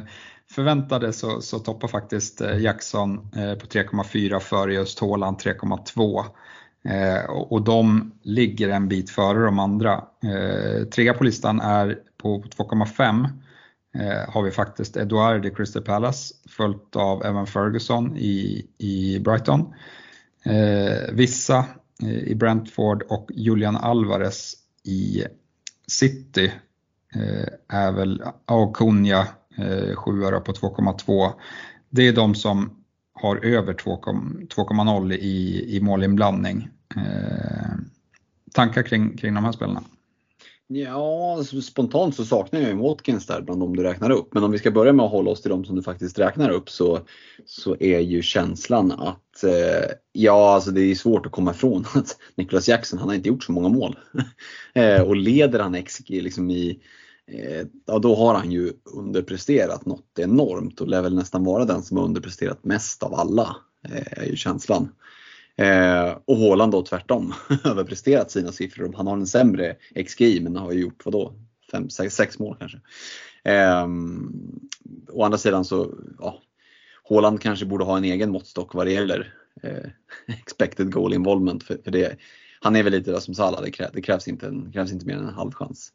[0.52, 6.26] förväntade så, så toppar faktiskt eh, Jackson eh, på 3,4 före just Haaland 3,2.
[6.90, 10.04] Eh, och de ligger en bit före de andra.
[10.96, 13.28] Trea på listan är på 2,5
[13.96, 19.74] Eh, har vi faktiskt Eduard i Crystal Palace följt av Evan Ferguson i, i Brighton.
[20.46, 21.66] Eh, vissa
[22.04, 25.24] eh, i Brentford och Julian Alvarez i
[25.88, 26.52] City
[27.68, 31.34] är väl, och Kunja eh, 7 på 2,2.
[31.90, 36.70] Det är de som har över 2,0 i, i målinblandning.
[36.96, 37.76] Eh,
[38.54, 39.84] tankar kring, kring de här spelarna?
[40.68, 44.34] Ja, alltså, spontant så saknar jag ju Watkins där bland de du räknar upp.
[44.34, 46.50] Men om vi ska börja med att hålla oss till de som du faktiskt räknar
[46.50, 47.00] upp så,
[47.46, 52.18] så är ju känslan att eh, ja, alltså det är svårt att komma ifrån att
[52.36, 54.00] Nicholas Jackson, han har inte gjort så många mål.
[54.74, 56.80] eh, och leder han XG liksom i
[57.32, 61.84] Eh, ja då har han ju underpresterat något enormt och lär väl nästan vara den
[61.84, 63.56] som har underpresterat mest av alla,
[63.90, 64.90] eh, är ju känslan.
[65.58, 67.34] Eh, och Håland då tvärtom,
[67.66, 68.94] överpresterat sina siffror.
[68.98, 69.76] Han har en sämre
[70.08, 71.34] XGI men har ju gjort vadå,
[71.72, 72.80] 5-6 mål kanske.
[73.44, 73.88] Eh,
[75.10, 76.42] å andra sidan så, ja,
[77.04, 79.90] Håland kanske borde ha en egen måttstock vad det gäller eh,
[80.40, 81.64] expected goal involvement.
[81.64, 82.18] För, för det,
[82.60, 85.16] han är väl lite som Salah, det, krä, det krävs, inte en, krävs inte mer
[85.16, 85.92] än en halv chans.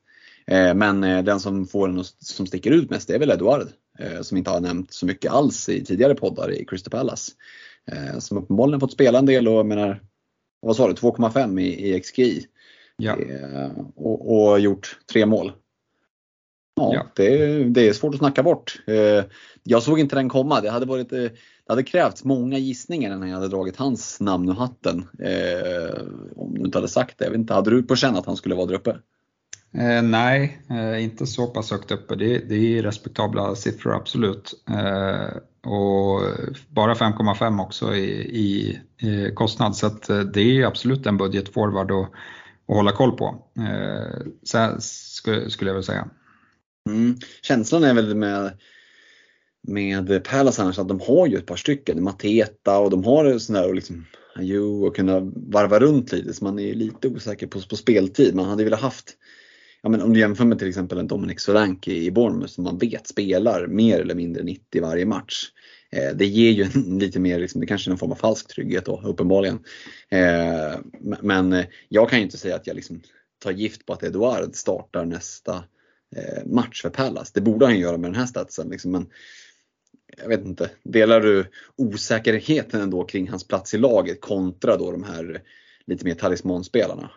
[0.47, 4.21] Eh, men eh, den som får den som sticker ut mest är väl Eduard eh,
[4.21, 7.33] som inte har nämnt så mycket alls i tidigare poddar i Crystal Palace.
[8.19, 10.03] Som uppenbarligen fått spela en del och menar,
[10.61, 12.47] vad sa du, 2,5 i, i XGI.
[12.97, 13.17] Ja.
[13.97, 15.53] Och, och, gjort tre mål.
[16.75, 17.07] Ja, ja.
[17.15, 18.83] Det, det, är svårt att snacka bort.
[19.63, 20.61] Jag såg inte den komma.
[20.61, 21.33] Det hade, varit, det
[21.69, 25.09] hade krävts många gissningar innan jag hade dragit hans namn ur hatten.
[26.37, 27.25] Om du inte hade sagt det.
[27.25, 28.97] Jag vet inte, hade du på känn att han skulle vara där uppe?
[29.75, 32.17] Eh, nej, eh, inte så pass högt uppe.
[32.17, 34.65] Det, det är respektabla siffror absolut.
[34.71, 35.37] Eh,
[35.71, 36.21] och
[36.69, 41.91] bara 5,5 också i, i, i, kostnad så att eh, det är absolut en budgetforward
[41.91, 42.03] att,
[42.69, 43.45] att hålla koll på.
[43.59, 46.09] Eh, så skulle, skulle jag vilja säga.
[46.89, 47.17] Mm.
[47.43, 48.53] Känslan är väl med
[49.69, 53.55] med Palace annars att de har ju ett par stycken, Mateta och de har sån
[53.55, 54.07] där liksom,
[54.39, 58.35] jo, och kunna varva runt lite så man är lite osäker på, på speltid.
[58.35, 59.17] Man hade velat haft
[59.83, 62.79] ja, men om du jämför med till exempel en Dominic Solanke i Bournemouth som man
[62.79, 65.51] vet spelar mer eller mindre 90 varje match.
[65.91, 68.49] Eh, det ger ju en, lite mer, liksom, det kanske är någon form av falsk
[68.49, 69.59] trygghet då, uppenbarligen.
[70.09, 70.79] Eh,
[71.21, 73.01] men eh, jag kan ju inte säga att jag liksom
[73.39, 75.65] tar gift på att Eduard startar nästa
[76.17, 77.33] eh, match för Pallas.
[77.33, 78.69] Det borde han göra med den här statsen.
[78.69, 79.07] Liksom, men
[80.17, 85.05] jag vet inte, delar du osäkerheten ändå kring hans plats i laget kontra då de
[85.05, 85.43] här
[85.87, 87.11] lite mer talismanspelarna?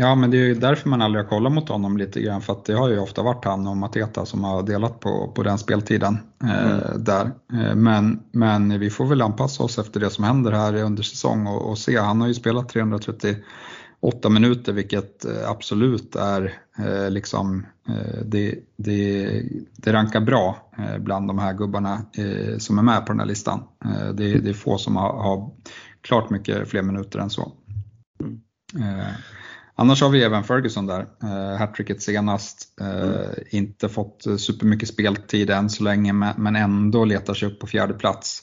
[0.00, 2.52] Ja, men det är ju därför man aldrig har kollat mot honom lite grann, för
[2.52, 5.58] att det har ju ofta varit han och Mateta som har delat på, på den
[5.58, 7.04] speltiden eh, mm.
[7.04, 7.30] där.
[7.52, 11.46] Eh, men, men vi får väl anpassa oss efter det som händer här under säsong
[11.46, 11.98] och, och se.
[11.98, 19.28] Han har ju spelat 338 minuter, vilket eh, absolut är eh, liksom, eh, det, det,
[19.76, 22.02] det rankar bra bland de här gubbarna
[22.58, 23.62] som är med på den här listan.
[24.14, 25.50] Det, det, är få som har, har
[26.00, 27.52] klart mycket fler minuter än så.
[28.20, 28.40] Mm.
[29.80, 32.80] Annars har vi även Ferguson där, eh, hattricket senast.
[32.80, 33.30] Eh, mm.
[33.50, 38.42] Inte fått supermycket speltid än så länge men ändå letar sig upp på fjärde plats.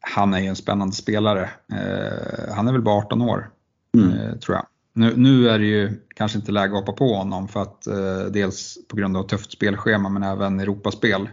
[0.00, 1.50] Han är ju en spännande spelare.
[1.72, 3.50] Eh, han är väl bara 18 år,
[3.96, 4.10] mm.
[4.10, 4.66] eh, tror jag.
[4.94, 8.24] Nu, nu, är det ju kanske inte läge att hoppa på honom för att eh,
[8.30, 11.28] dels på grund av tufft spelschema men även Europaspel.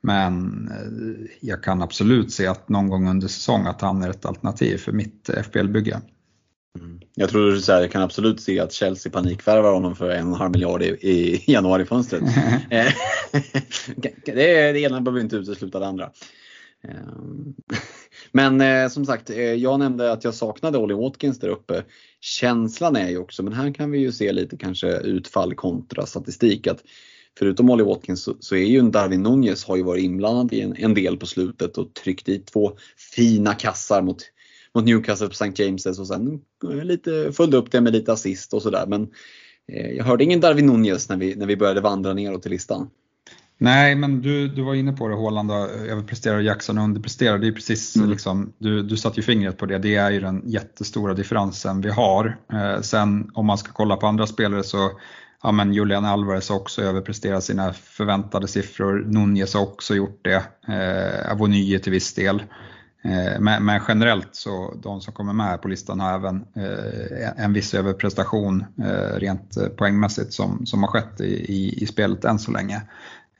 [0.00, 4.26] Men eh, jag kan absolut se att någon gång under säsong att han är ett
[4.26, 6.00] alternativ för mitt FBL-bygge.
[6.80, 7.00] Mm.
[7.14, 10.32] Jag tror du säger, jag kan absolut se att Chelsea panikvärvar honom för en och
[10.32, 12.22] en halv miljard i, i januarifönstret.
[12.70, 12.86] Eh,
[14.24, 14.32] det,
[14.72, 16.10] det ena behöver inte utesluta det andra.
[16.88, 17.54] Ehm,
[18.32, 21.84] men eh, som sagt, eh, jag nämnde att jag saknade Ollie Watkins där uppe.
[22.20, 26.66] Känslan är ju också, men här kan vi ju se lite kanske utfall kontra statistik.
[26.66, 26.82] Att
[27.38, 30.60] förutom Ollie Watkins så, så är ju en Darwin Nunez har ju varit inblandad i
[30.60, 32.76] en, en, del på slutet och tryckt dit två
[33.16, 34.22] fina kassar mot,
[34.76, 35.64] mot Newcastle på St.
[35.64, 36.40] James's och sen
[36.82, 38.84] lite, följde upp det med lite assist och sådär.
[38.86, 39.08] Men
[39.72, 42.90] eh, jag hörde ingen Darwin Nunez när vi, när vi började vandra neråt i listan.
[43.58, 47.38] Nej, men du, du var inne på det, Håland överpresterar och Jackson underpresterar.
[47.38, 48.10] Det är precis mm.
[48.10, 49.78] liksom, du, du satte ju fingret på det.
[49.78, 52.38] Det är ju den jättestora differensen vi har.
[52.52, 54.90] Eh, sen om man ska kolla på andra spelare så
[55.42, 59.04] ja, men Julian Alvarez har också överpresterat sina förväntade siffror.
[59.06, 60.42] Nunez har också gjort det.
[60.68, 62.42] Eh, Avonyje till viss del.
[63.06, 67.52] Eh, men, men, generellt så de som kommer med på listan har även eh, en
[67.52, 72.38] viss överprestation eh, rent eh, poängmässigt som, som har skett i, i, i spelet än
[72.38, 72.82] så länge.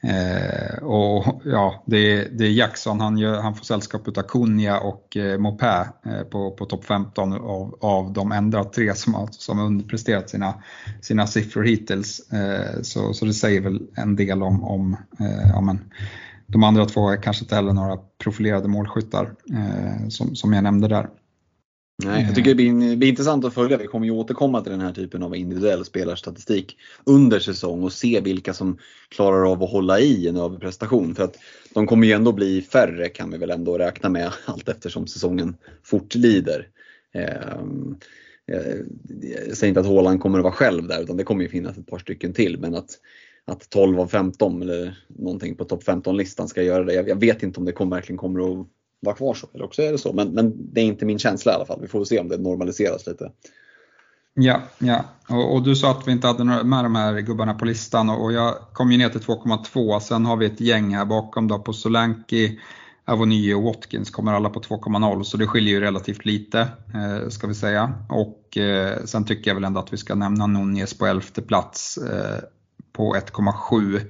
[0.02, 5.16] Eh, och ja, det, det är Jackson, han, gör, han får sällskap av Kunja och
[5.16, 9.58] eh, Mopé eh, på, på topp 15 av, av de enda tre som har, som
[9.58, 10.54] har underpresterat sina,
[11.00, 12.32] sina siffror hittills.
[12.32, 15.80] Eh, så, så det säger väl en del om, om eh, ja, men,
[16.46, 20.88] de andra två är kanske inte heller några profilerade målskyttar eh, som, som jag nämnde
[20.88, 21.08] där.
[22.04, 23.76] Nej, jag tycker det blir, blir, intressant att följa.
[23.76, 28.20] Vi kommer ju återkomma till den här typen av individuell spelarstatistik under säsong och se
[28.20, 28.78] vilka som
[29.08, 31.14] klarar av att hålla i en överprestation.
[31.14, 31.36] För att
[31.74, 35.56] de kommer ju ändå bli färre kan vi väl ändå räkna med allt eftersom säsongen
[35.82, 36.68] fortlider.
[37.14, 37.58] Eh,
[38.52, 38.76] eh,
[39.48, 41.78] jag säger inte att Håland kommer att vara själv där utan det kommer ju finnas
[41.78, 42.90] ett par stycken till men att,
[43.46, 46.92] att 12 av 15 eller någonting på topp 15-listan ska göra det.
[46.92, 48.66] Jag, vet inte om det kom, verkligen kommer att
[49.00, 49.46] vara kvar så.
[49.54, 50.12] Eller också är det så.
[50.12, 51.78] Men, men det är inte min känsla i alla fall.
[51.80, 53.32] Vi får se om det normaliseras lite.
[54.34, 55.04] Ja, ja.
[55.28, 58.24] Och, och, du sa att vi inte hade med de här gubbarna på listan och,
[58.24, 60.00] och jag kom ju ner till 2,2.
[60.00, 62.58] Sen har vi ett gäng här bakom då på Solanki,
[63.04, 66.60] Avony och Watkins kommer alla på 2,0 så det skiljer ju relativt lite
[66.94, 67.94] eh, ska vi säga.
[68.08, 71.98] Och eh, sen tycker jag väl ändå att vi ska nämna Nunez på elfte plats
[71.98, 72.38] eh,
[72.96, 74.00] på 1,7.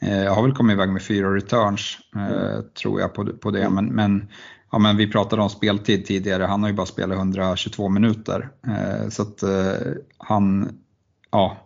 [0.00, 2.64] Eh, jag har väl kommit iväg med fyra returns eh, mm.
[2.82, 3.70] tror jag på, på det.
[3.70, 4.28] Men, men,
[4.72, 8.48] ja, men vi pratade om speltid tidigare, han har ju bara spelat 122 minuter.
[8.66, 9.42] Eh, så att
[10.18, 10.78] han,
[11.30, 11.56] ja,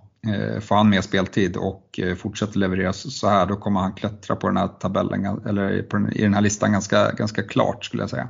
[0.60, 4.56] får han mer speltid och fortsätter leverera så här då kommer han klättra på den
[4.56, 8.28] här tabellen, eller den, i den här listan ganska, ganska klart skulle jag säga.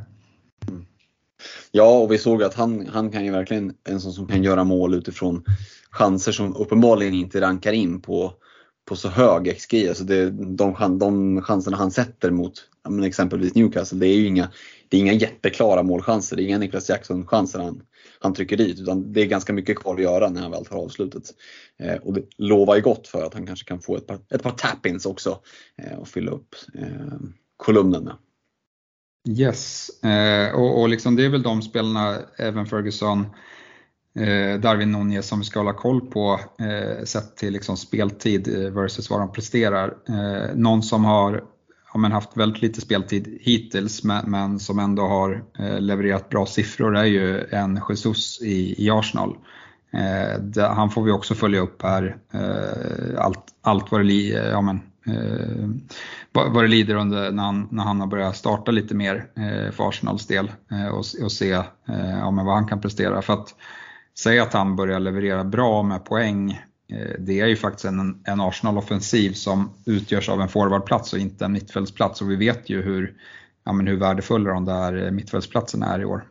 [1.70, 4.64] Ja, och vi såg att han, han kan ju verkligen en sån som kan göra
[4.64, 5.44] mål utifrån
[5.90, 8.32] chanser som uppenbarligen inte rankar in på
[8.88, 9.88] på så hög XG.
[9.88, 14.50] Alltså det, de, de chanserna han sätter mot men exempelvis Newcastle, det är ju inga,
[14.88, 16.36] det är inga jätteklara målchanser.
[16.36, 17.82] Det är inga Niklas Jackson-chanser han,
[18.20, 18.80] han trycker dit.
[18.80, 21.22] Utan det är ganska mycket kvar att göra när han väl tar avslutet.
[21.78, 24.42] Eh, och det lovar ju gott för att han kanske kan få ett par, ett
[24.42, 25.38] par tap-ins också
[25.82, 27.18] eh, och fylla upp eh,
[27.56, 28.14] kolumnen med.
[29.28, 33.26] Yes, eh, och, och liksom det är väl de spelarna, även Ferguson,
[34.14, 38.70] Eh, Darwin Nunez som vi ska hålla koll på eh, sett till liksom speltid eh,
[38.70, 39.94] versus vad de presterar.
[40.08, 41.44] Eh, någon som har
[41.92, 46.46] ja, men haft väldigt lite speltid hittills men, men som ändå har eh, levererat bra
[46.46, 49.36] siffror är ju en Jesus i, i Arsenal.
[50.40, 52.16] Det, han får vi också följa upp här,
[53.18, 55.68] allt, allt vad, det, ja, men, Eh,
[56.32, 59.88] vad det lider under när han, när han har börjat starta lite mer eh, för
[59.88, 63.22] Arsenals del eh, och, och se ja, men vad han kan prestera.
[63.22, 63.54] För att
[64.18, 66.50] säga att han börjar leverera bra med poäng.
[66.92, 71.44] Eh, det är ju faktiskt en, en Arsenal-offensiv som utgörs av en forwardplats och inte
[71.44, 73.14] en mittfältsplats och vi vet ju hur,
[73.64, 76.24] ja, men hur värdefulla de där mittfältsplatserna är i år.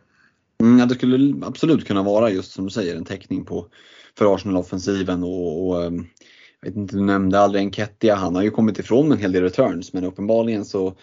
[0.61, 3.67] Mm, ja, det skulle absolut kunna vara just som du säger en täckning på,
[4.17, 6.05] för Arsenal-offensiven och, och ehm,
[6.61, 9.43] jag vet inte, du nämnde aldrig Enketia, han har ju kommit ifrån en hel del
[9.43, 10.95] returns men uppenbarligen så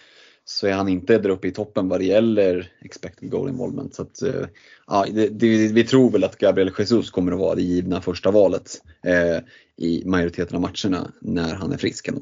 [0.48, 3.94] så är han inte där uppe i toppen vad det gäller expected goal involvement.
[3.94, 4.46] Så att, eh,
[4.86, 8.30] ja, det, det, vi tror väl att Gabriel Jesus kommer att vara det givna första
[8.30, 8.70] valet
[9.06, 9.38] eh,
[9.76, 12.08] i majoriteten av matcherna när han är frisk.
[12.08, 12.20] Ändå.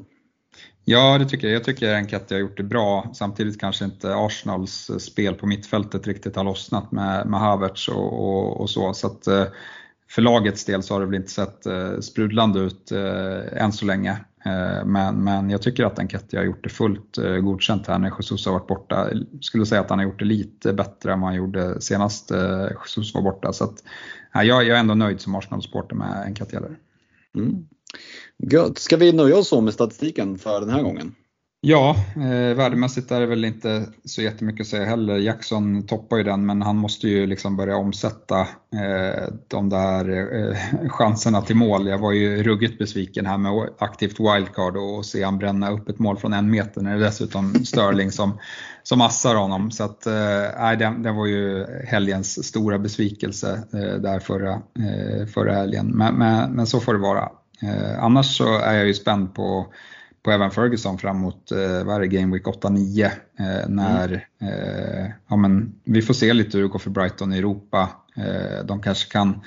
[0.85, 1.55] Ja, det tycker jag.
[1.55, 3.11] Jag tycker Enketia har gjort det bra.
[3.13, 8.13] Samtidigt kanske inte Arsenals eh, spel på mittfältet riktigt har lossnat med, med Havertz och,
[8.13, 8.93] och, och så.
[8.93, 9.45] så att, eh,
[10.15, 13.85] för lagets del så har det väl inte sett eh, sprudlande ut eh, än så
[13.85, 14.11] länge.
[14.45, 18.13] Eh, men, men jag tycker att Enketti har gjort det fullt eh, godkänt här när
[18.19, 19.09] Jesus har varit borta.
[19.11, 22.31] Jag skulle säga att han har gjort det lite bättre än vad han gjorde senast
[22.31, 23.53] eh, Jesus var borta.
[23.53, 23.83] Så att,
[24.33, 26.57] ja, jag, är ändå nöjd som Arsenal-supporter med Enketti.
[27.35, 27.67] Mm.
[28.37, 28.77] Gött.
[28.77, 31.15] Ska vi nöja oss så med statistiken för den här gången?
[31.67, 35.17] Ja, eh, värdemässigt är det väl inte så jättemycket att säga heller.
[35.17, 40.57] Jackson toppar ju den men han måste ju liksom börja omsätta eh, de där eh,
[40.89, 41.87] chanserna till mål.
[41.87, 45.99] Jag var ju ruggigt besviken här med aktivt wildcard och se han bränna upp ett
[45.99, 48.39] mål från en meter när det dessutom Sterling som,
[48.83, 49.71] som assar honom.
[49.71, 55.53] Så att, eh, den, den var ju helgens stora besvikelse eh, där förra, eh, förra
[55.53, 55.87] helgen.
[55.87, 57.29] Men, men, men så får det vara.
[57.61, 59.67] Eh, annars så är jag ju spänd på
[60.25, 63.11] på Evan Ferguson fram mot eh, vad är det, Game Week 8-9 eh,
[63.67, 64.53] när mm.
[64.53, 67.89] eh, ja, men vi får se lite hur det går för Brighton i Europa.
[68.15, 69.41] Eh, de kanske kan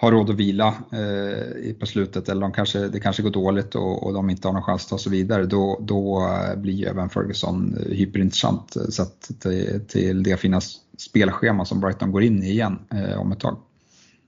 [0.00, 4.06] ha råd att vila eh, på slutet eller de kanske, det kanske går dåligt och,
[4.06, 5.46] och de inte har någon chans att ta sig vidare.
[5.46, 10.60] Då, då eh, blir Evan Ferguson hyperintressant sett till, till det fina
[10.98, 12.78] spelschema som Brighton går in i igen
[13.18, 13.56] om ett tag.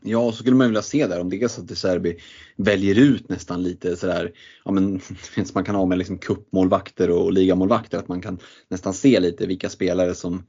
[0.03, 2.17] Ja, så skulle man vilja se där om det är så att De Serbi
[2.57, 4.33] väljer ut nästan lite sådär,
[4.65, 5.01] ja men
[5.55, 8.39] man kan ha med liksom kuppmålvakter och ligamålvakter, att man kan
[8.69, 10.43] nästan se lite vilka spelare som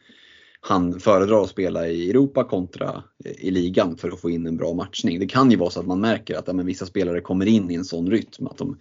[0.62, 4.74] han föredrar att spela i Europa kontra i ligan för att få in en bra
[4.74, 5.20] matchning.
[5.20, 7.72] Det kan ju vara så att man märker att ja, men vissa spelare kommer in
[7.72, 8.78] i en sån rytm att de,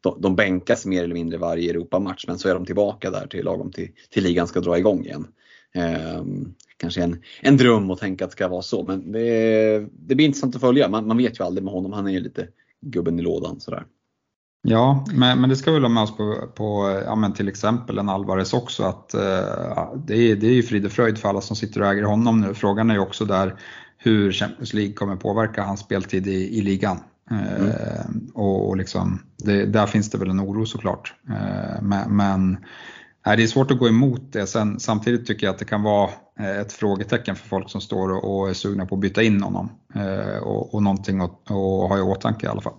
[0.00, 3.44] de, de bänkas mer eller mindre varje Europamatch men så är de tillbaka där till
[3.44, 5.26] lagom till, till ligan ska dra igång igen.
[6.18, 8.84] Um, kanske en, en dröm att tänka att det ska vara så.
[8.84, 10.88] Men det, det blir intressant att följa.
[10.88, 11.92] Man, man vet ju aldrig med honom.
[11.92, 12.48] Han är ju lite
[12.80, 13.84] gubben i lådan sådär.
[14.62, 18.08] Ja, men, men det ska vi ha med oss på, på ja, till exempel en
[18.08, 21.56] Alvarez också att uh, det, är, det är ju frid och fröjd för alla som
[21.56, 22.54] sitter och äger honom nu.
[22.54, 23.54] Frågan är ju också där
[23.98, 26.98] hur Champions League kommer påverka hans speltid i, i ligan.
[27.30, 27.44] Mm.
[27.44, 31.14] Uh, och, och liksom, det, där finns det väl en oro såklart.
[31.30, 32.58] Uh, men, men
[33.26, 34.46] Nej, det är svårt att gå emot det.
[34.46, 37.80] Sen, samtidigt tycker jag att det kan vara eh, Eh, ett frågetecken för folk som
[37.80, 39.70] står och är sugna på att byta in honom.
[39.94, 42.74] Eh, och, och någonting att, att ha i åtanke i alla fall.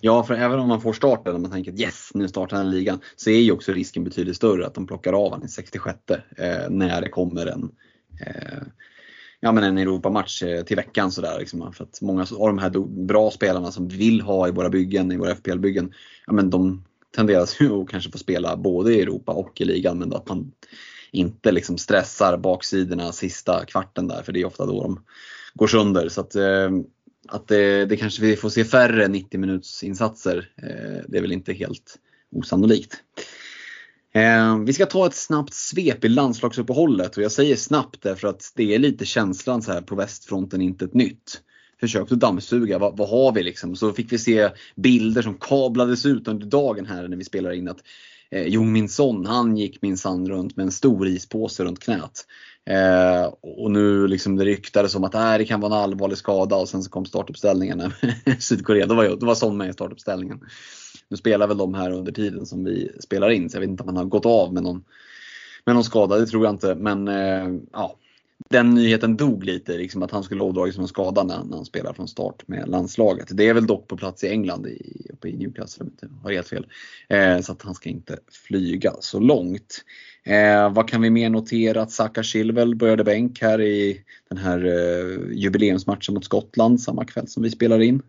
[0.00, 2.70] Ja, för även om man får starten och man tänker att yes, nu startar den
[2.70, 5.98] ligan, så är ju också risken betydligt större att de plockar av honom i 66
[6.10, 7.70] eh, när det kommer en
[8.26, 8.62] eh,
[9.40, 11.12] ja, men en Europamatch eh, till veckan.
[11.12, 12.70] Sådär, liksom, för att många av de här
[13.06, 15.92] bra spelarna som vi vill ha i våra byggen, i våra FPL-byggen,
[16.26, 16.84] ja, men de
[17.16, 20.52] tenderas ju att kanske få spela både i Europa och i ligan men att man
[21.10, 25.04] inte liksom stressar baksidorna sista kvarten där för det är ofta då de
[25.54, 26.08] går sönder.
[26.08, 26.70] Så att, eh,
[27.28, 31.32] att det, det kanske vi får se färre 90 minuts insatser, eh, det är väl
[31.32, 31.98] inte helt
[32.30, 32.96] osannolikt.
[34.14, 38.52] Eh, vi ska ta ett snabbt svep i landslagsuppehållet och jag säger snabbt därför att
[38.54, 41.42] det är lite känslan så här på västfronten, inte ett nytt
[41.80, 42.78] försökt att dammsuga.
[42.78, 43.76] Vad, vad, har vi liksom?
[43.76, 47.68] Så fick vi se bilder som kablades ut under dagen här när vi spelar in
[47.68, 47.82] att
[48.30, 52.26] eh, Jong Min Son, han gick minsann runt med en stor ispåse runt knät.
[52.70, 56.56] Eh, och nu liksom det ryktades om att äh, det kan vara en allvarlig skada
[56.56, 57.92] och sen så kom startuppställningarna
[58.38, 58.86] Sydkorea.
[58.86, 60.40] Då var, jag, då var Son med i startuppställningen.
[61.08, 63.82] Nu spelar väl de här under tiden som vi spelar in så jag vet inte
[63.82, 64.84] om han har gått av med någon,
[65.64, 66.74] med någon skada, det tror jag inte.
[66.74, 67.96] Men eh, ja,
[68.48, 71.64] den nyheten dog lite, liksom att han skulle ådragit som en skada när, när han
[71.64, 73.28] spelar från start med landslaget.
[73.30, 76.22] Det är väl dock på plats i England, i, uppe i Newcastle om jag inte
[76.22, 76.66] har helt fel.
[77.08, 79.84] Eh, så att han ska inte flyga så långt.
[80.24, 81.82] Eh, vad kan vi mer notera?
[81.82, 87.28] Att Saka Chilwell började bänk här i den här eh, jubileumsmatchen mot Skottland samma kväll
[87.28, 88.02] som vi spelar in.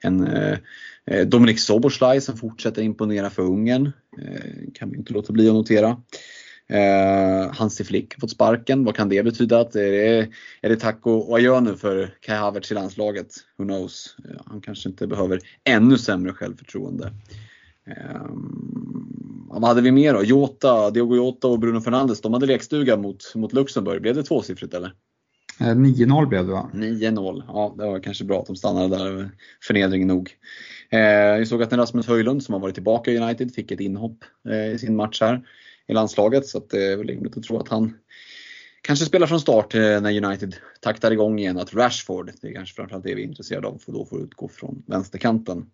[0.00, 0.58] En eh,
[1.06, 3.92] eh Dominik Soboslaj som fortsätter imponera för Ungern.
[4.22, 5.96] Eh, kan vi inte låta bli att notera.
[6.68, 8.84] Eh, Hansi Flick fått sparken.
[8.84, 9.60] Vad kan det betyda?
[9.60, 10.28] Att är, det,
[10.60, 13.26] är det tack och adjö nu för Kai Havertz i landslaget?
[13.58, 14.16] Who knows?
[14.46, 17.12] Han kanske inte behöver ännu sämre självförtroende.
[17.86, 18.26] Eh,
[19.48, 20.22] vad hade vi mer då?
[20.22, 24.02] Jota, Diogo Jota och Bruno Fernandes, de hade lekstuga mot, mot Luxemburg.
[24.02, 24.92] Blev det tvåsiffrigt eller?
[25.58, 26.70] 9-0 eh, blev det va?
[26.74, 29.30] 9-0, ja det var kanske bra att de stannade där.
[29.62, 30.30] Förnedring nog.
[30.90, 34.24] Eh, jag såg att Rasmus Höjlund som har varit tillbaka i United fick ett inhopp
[34.48, 35.42] eh, i sin match här
[35.88, 37.94] i landslaget så det är väl rimligt att tro att han
[38.82, 41.58] kanske spelar från start eh, när United taktar igång igen.
[41.58, 44.48] Att Rashford, det är kanske framförallt det vi är intresserade av, för då får utgå
[44.48, 45.66] från vänsterkanten.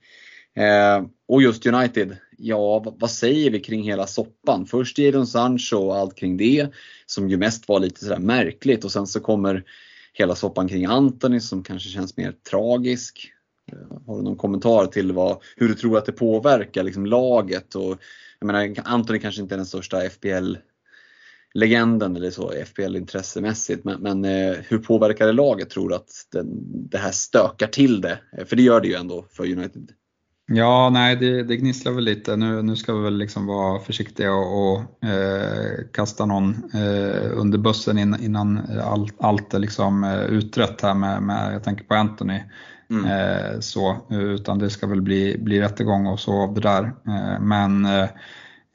[0.57, 4.67] Eh, och just United, ja vad säger vi kring hela soppan?
[4.67, 6.69] Först Jadon Sancho och allt kring det
[7.07, 9.65] som ju mest var lite sådär märkligt och sen så kommer
[10.13, 13.33] hela soppan kring Anthony som kanske känns mer tragisk.
[13.73, 17.75] Eh, har du någon kommentar till vad, hur du tror att det påverkar liksom laget
[17.75, 17.99] och
[18.41, 23.85] jag menar, Anthony kanske inte är den största FBL-legenden eller så FBL-intressemässigt.
[23.85, 26.47] men, men eh, hur påverkar det laget tror du att den,
[26.91, 28.19] det här stökar till det?
[28.39, 29.93] Eh, för det gör det ju ändå för United.
[30.53, 32.37] Ja, nej det, det gnisslar väl lite.
[32.37, 37.59] Nu, nu ska vi väl liksom vara försiktiga och, och eh, kasta någon eh, under
[37.59, 41.95] bussen innan, innan allt, allt är liksom eh, utrett här med, med, jag tänker på
[41.95, 42.41] Anthony.
[42.91, 43.05] Mm.
[43.05, 46.85] Eh, så, utan det ska väl bli, bli rättegång och så av det där.
[46.85, 47.87] Eh, men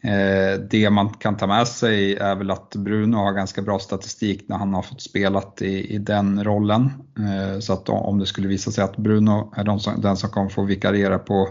[0.05, 4.45] Eh, det man kan ta med sig är väl att Bruno har ganska bra statistik
[4.47, 6.83] när han har fått spelat i, i den rollen.
[7.19, 10.29] Eh, så att om det skulle visa sig att Bruno är de som, den som
[10.29, 11.49] kommer få vikariera på,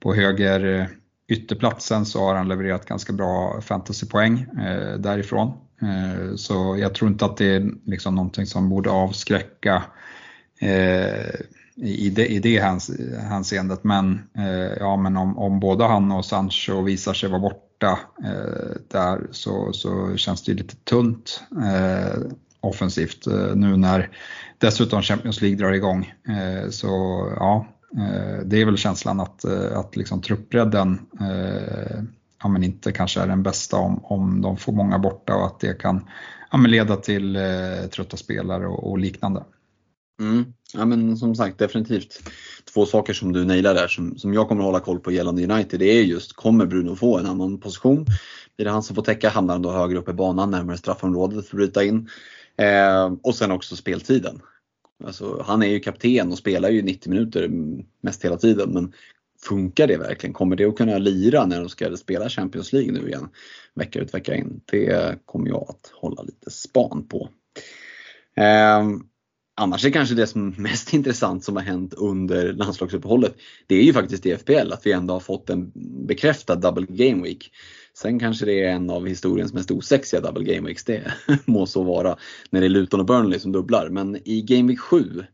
[0.00, 0.86] på höger eh,
[1.28, 5.52] ytterplatsen så har han levererat ganska bra fantasypoäng eh, därifrån.
[5.82, 9.82] Eh, så jag tror inte att det är liksom någonting som borde avskräcka
[11.76, 12.58] i det, i det
[13.28, 13.84] hänseendet.
[13.84, 18.76] Men, eh, ja, men om, om både han och Sancho visar sig vara borta eh,
[18.88, 22.20] där så, så känns det lite tunt eh,
[22.60, 24.10] offensivt eh, nu när
[24.58, 26.12] dessutom Champions League drar igång.
[26.28, 26.88] Eh, så
[27.36, 27.66] ja,
[27.96, 32.02] eh, det är väl känslan att, eh, att liksom truppbredden eh,
[32.42, 35.60] ja, men inte kanske är den bästa om, om de får många borta och att
[35.60, 36.08] det kan
[36.50, 37.38] ja, men leda till
[37.90, 39.44] trötta spelare och, och liknande.
[40.20, 40.44] Mm.
[40.72, 42.22] Ja men som sagt definitivt
[42.74, 45.44] två saker som du nailar där som, som jag kommer att hålla koll på gällande
[45.44, 45.80] United.
[45.80, 48.06] Det är just, kommer Bruno få en annan position?
[48.56, 49.28] Blir det han som får täcka?
[49.28, 52.08] Hamnar han då högre upp i banan närmare straffområdet för att bryta in?
[52.56, 54.40] Eh, och sen också speltiden.
[55.04, 57.50] Alltså, han är ju kapten och spelar ju 90 minuter
[58.00, 58.70] mest hela tiden.
[58.70, 58.92] Men
[59.42, 60.34] funkar det verkligen?
[60.34, 63.28] Kommer det att kunna lira när de ska spela Champions League nu igen?
[63.74, 64.60] Vecka ut vecka in.
[64.64, 67.28] Det kommer jag att hålla lite span på.
[68.36, 68.82] Eh,
[69.56, 73.34] Annars är kanske det som är mest intressant som har hänt under landslagsuppehållet,
[73.66, 75.72] det är ju faktiskt i FPL att vi ändå har fått en
[76.06, 77.50] bekräftad double game week.
[77.96, 81.12] Sen kanske det är en av historiens mest osexiga double game weeks, det
[81.44, 82.16] må så vara,
[82.50, 83.88] när det är Luton och Burnley som dubblar.
[83.88, 85.24] Men i game week 7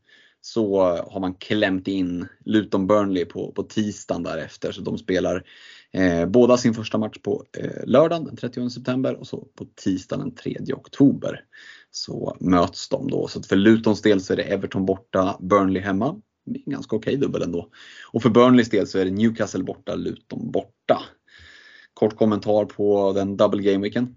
[0.41, 4.73] så har man klämt in Luton Burnley på, på tisdagen därefter.
[4.73, 5.45] Så de spelar
[5.93, 10.25] eh, båda sin första match på eh, lördagen den 30 september och så på tisdagen
[10.25, 11.45] den 3 oktober
[11.91, 13.29] så möts de då.
[13.29, 16.21] Så för Lutons del så är det Everton borta, Burnley hemma.
[16.67, 17.69] Ganska okej okay dubbel ändå.
[18.13, 21.03] Och för Burnleys del så är det Newcastle borta, Luton borta.
[21.95, 24.15] Kort kommentar på den double game weekend.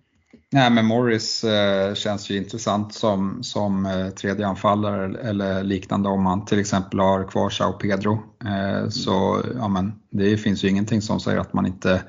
[0.53, 6.23] Nej, men Morris eh, känns ju intressant som, som eh, tredje anfallare eller liknande om
[6.23, 8.23] man till exempel har kvar Sao Pedro.
[8.45, 12.01] Eh, så ja, men det finns ju ingenting som säger att man inte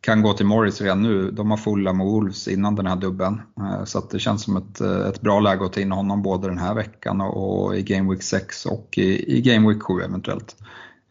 [0.00, 1.30] kan gå till Morris redan nu.
[1.30, 3.40] De har fulla med Wolves innan den här dubben.
[3.60, 6.48] Eh, så det känns som ett, eh, ett bra läge att ta in honom både
[6.48, 10.00] den här veckan och, och i Game Week 6 och i, i Game Week 7
[10.02, 10.56] eventuellt.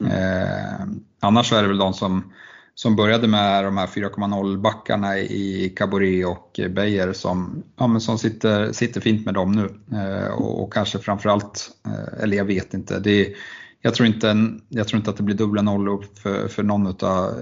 [0.01, 0.11] Mm.
[0.11, 0.87] Eh,
[1.19, 2.33] annars är det väl de som,
[2.79, 8.17] som började med de här 4,0 backarna i Caboret och Beijer som, ja, men som
[8.17, 9.97] sitter, sitter fint med dem nu.
[9.97, 13.33] Eh, och, och, kanske framförallt, eh, eller jag vet inte, det
[13.81, 17.33] jag tror inte, jag tror inte att det blir dubbla nollor för, för någon utav,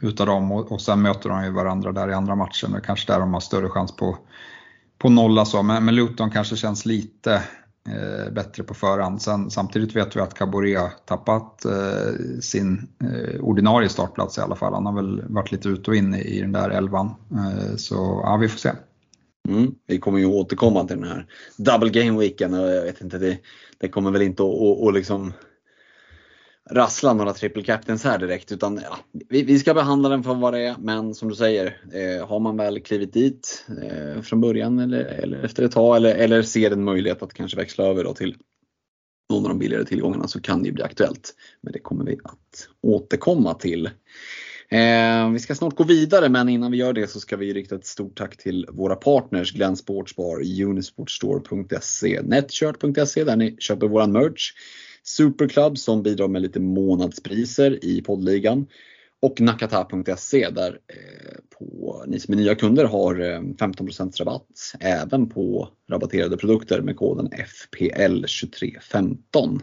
[0.00, 3.12] utav dem och, och sen möter de ju varandra där i andra matchen och kanske
[3.12, 4.18] där de har större chans på,
[4.98, 5.40] på nolla så.
[5.40, 5.62] Alltså.
[5.62, 7.42] Men, men Luton kanske känns lite
[7.88, 9.22] eh, bättre på förhand.
[9.22, 14.56] Sen, samtidigt vet vi att Caboret har tappat eh, sin eh, ordinarie startplats i alla
[14.56, 14.74] fall.
[14.74, 17.14] Han har väl varit lite ut och in i, i den där elvan.
[17.32, 18.72] Eh, så ja, vi får se.
[19.48, 21.26] Mm, vi kommer ju återkomma till den här
[21.56, 23.38] double game weeken och jag vet inte, det,
[23.78, 25.32] det kommer väl inte att, att liksom
[26.70, 28.98] rassla några triple captains här direkt utan ja,
[29.28, 30.76] vi, vi, ska behandla den för vad det är.
[30.78, 35.44] Men som du säger, eh, har man väl klivit dit eh, från början eller, eller,
[35.44, 38.36] efter ett tag eller, eller ser en möjlighet att kanske växla över då till
[39.30, 41.34] någon av de billigare tillgångarna så kan det ju bli aktuellt.
[41.60, 43.86] Men det kommer vi att återkomma till.
[44.68, 47.74] Eh, vi ska snart gå vidare men innan vi gör det så ska vi rikta
[47.74, 54.52] ett stort tack till våra partners Glenn Sportsbar, Unisportstore.se, Netshirt.se där ni köper våran merch.
[55.06, 58.66] Superclub som bidrar med lite månadspriser i poddligan
[59.22, 65.28] och nakata.se där eh, på, ni som är nya kunder har eh, 15% rabatt även
[65.28, 69.60] på rabatterade produkter med koden FPL2315.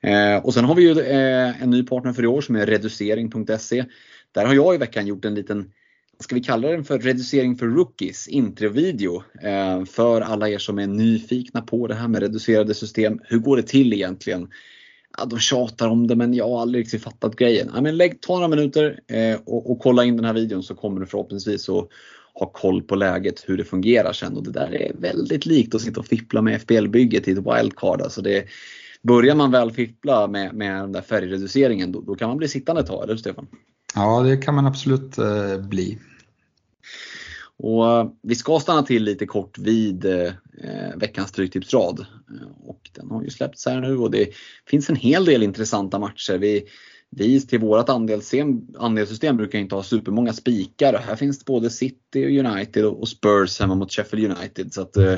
[0.00, 2.66] Eh, och sen har vi ju eh, en ny partner för i år som är
[2.66, 3.84] reducering.se.
[4.32, 5.72] Där har jag i veckan gjort en liten
[6.20, 9.22] ska vi kalla den för reducering för rookies, introvideo.
[9.42, 13.20] Eh, för alla er som är nyfikna på det här med reducerade system.
[13.24, 14.48] Hur går det till egentligen?
[15.18, 17.70] Ja, de tjatar om det men jag har aldrig riktigt fattat grejen.
[17.74, 20.74] Ja, men lägg, ta några minuter eh, och, och, kolla in den här videon så
[20.74, 21.88] kommer du förhoppningsvis att
[22.34, 24.36] ha koll på läget, hur det fungerar sen.
[24.36, 28.02] Och det där är väldigt likt att sitta och fippla med FBL-bygget i ett wildcard.
[28.02, 28.44] Alltså det,
[29.04, 32.80] börjar man väl fippla med, med den där färgreduceringen då, då kan man bli sittande
[32.80, 33.46] ett tag, eller Stefan?
[33.94, 35.98] Ja, det kan man absolut eh, bli.
[37.56, 40.32] Och eh, vi ska stanna till lite kort vid eh,
[40.62, 42.00] eh veckans Stryktipsrad.
[42.00, 44.28] Eh, och den har ju släppts här nu och det
[44.66, 46.38] finns en hel del intressanta matcher.
[46.38, 46.64] Vi,
[47.10, 50.98] vi till vårt andelssystem, andelssystem brukar inte ha supermånga spikar.
[51.06, 54.72] Här finns både City och United och Spurs hemma mot Sheffield United.
[54.72, 55.16] Så att, eh,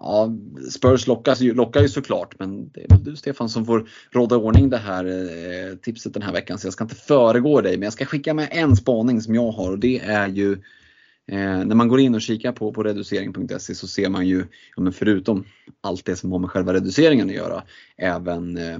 [0.00, 0.32] Ja,
[0.70, 4.36] Spurs lockas ju, lockar ju såklart, men det är väl du Stefan som får råda
[4.36, 6.58] ordning det här eh, tipset den här veckan.
[6.58, 9.50] Så jag ska inte föregå dig, men jag ska skicka med en spaning som jag
[9.50, 10.52] har och det är ju
[11.32, 14.44] eh, när man går in och kikar på, på reducering.se så ser man ju,
[14.76, 15.44] ja, men förutom
[15.80, 17.62] allt det som har med själva reduceringen att göra,
[17.96, 18.78] även eh,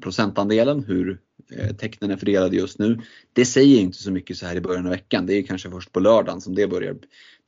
[0.00, 1.18] procentandelen, hur
[1.52, 3.00] eh, tecknen är fördelade just nu.
[3.32, 5.26] Det säger inte så mycket så här i början av veckan.
[5.26, 6.96] Det är kanske först på lördagen som det börjar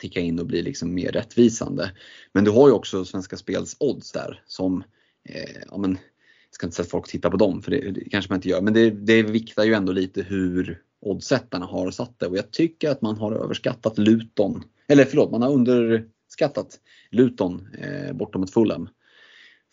[0.03, 1.91] ticka in och bli liksom mer rättvisande.
[2.33, 4.85] Men du har ju också Svenska Spels odds där som,
[5.29, 8.11] eh, ja men, jag ska inte säga att folk tittar på dem för det, det
[8.11, 12.19] kanske man inte gör, men det, det viktar ju ändå lite hur oddsättarna har satt
[12.19, 16.81] det och jag tycker att man har överskattat Luton, eller förlåt, man har underskattat
[17.11, 18.89] Luton eh, bortom mot Fulham.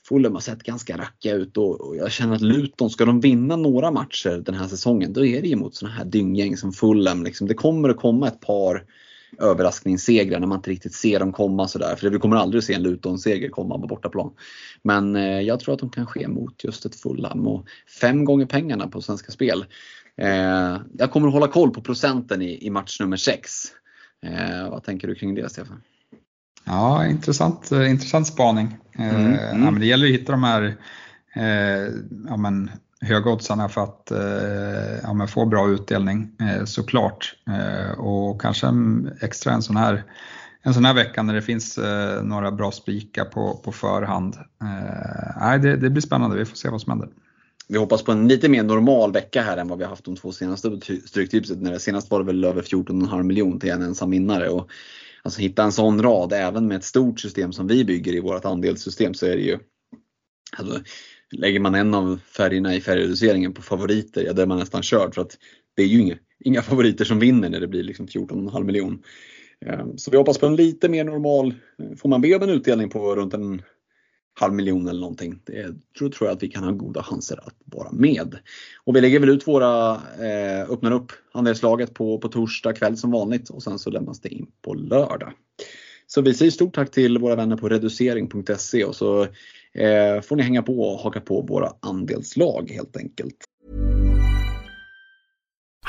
[0.08, 3.92] Fulham har sett ganska rackiga ut och, jag känner att Luton, ska de vinna några
[3.92, 7.24] matcher den här säsongen, då är det ju mot sådana här dynggäng som Fulham.
[7.24, 7.48] Liksom.
[7.48, 8.86] Det kommer att komma ett par
[9.38, 11.96] överraskningssegrar när man inte riktigt ser dem komma sådär.
[11.96, 14.32] För vi kommer aldrig att se en Luton-seger komma på bortaplan.
[14.84, 17.66] Men eh, jag tror att de kan ske mot just ett Fulham och
[18.02, 19.66] fem gånger pengarna på Svenska Spel.
[20.18, 23.52] Eh, jag kommer att hålla koll på procenten i, i match nummer 6.
[24.26, 25.82] Eh, vad tänker du kring det Stefan?
[26.66, 28.78] Ja, intressant, eh, intressant spaning.
[29.00, 29.64] Eh, mm, mm.
[29.64, 30.78] Ja, men det gäller att hitta de här
[31.36, 31.94] eh,
[32.28, 32.72] ja, men,
[33.02, 37.36] högoddsarna för att eh, ja, få bra utdelning eh, såklart.
[37.48, 38.68] Eh, och kanske
[39.22, 40.04] extra en sån här
[40.62, 44.36] en sån här vecka när det finns eh, några bra spikar på, på förhand.
[44.36, 47.10] Eh, det, det blir spännande, vi får se vad som händer.
[47.68, 50.16] Vi hoppas på en lite mer normal vecka här än vad vi har haft de
[50.16, 51.82] två senaste Stryktipset.
[51.82, 54.50] senast var det väl över 14,5 miljon till en ensam vinnare.
[54.50, 54.70] Och,
[55.24, 58.46] alltså hitta en sån rad även med ett stort system som vi bygger i vårt
[58.46, 59.60] andelssystem så är det ju
[60.58, 60.82] alltså,
[61.32, 65.16] lägger man en av färgerna i färgreduceringen på favoriter, ja då är man nästan körd
[65.16, 65.38] för att
[65.76, 69.04] det är ju inga, inga favoriter som vinner när det blir liksom 14,5 miljon.
[69.66, 72.50] Ehm, så vi hoppas på en lite mer normal, eh, får man be om en
[72.50, 73.62] utdelning på runt en
[74.40, 75.40] halv miljon eller någonting.
[75.46, 78.36] Det tror, tror jag att vi kan ha goda chanser att vara med.
[78.84, 83.12] Och vi lägger väl ut våra, eh, öppnar upp andelslaget på, på torsdag kväll som
[83.12, 85.34] vanligt och sen så lämnas det in på lördag.
[86.08, 89.28] Så vi säger stort tack till våra vänner på reducering.se och så
[89.76, 93.36] eh, får ni hänga på och haka på våra andelslag helt enkelt.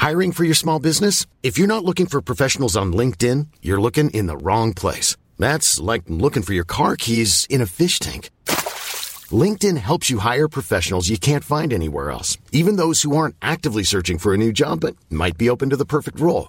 [0.08, 1.26] Hiring for your small business?
[1.42, 5.16] If you're not looking for professionals on LinkedIn, you're looking in the wrong place.
[5.38, 8.30] That's like looking for your car keys in a fish tank.
[9.30, 13.84] LinkedIn helps you hire professionals you can't find anywhere else, even those who aren't actively
[13.84, 16.48] searching for a new job but might be open to the perfect role.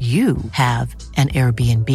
[0.00, 1.88] you have an Airbnb.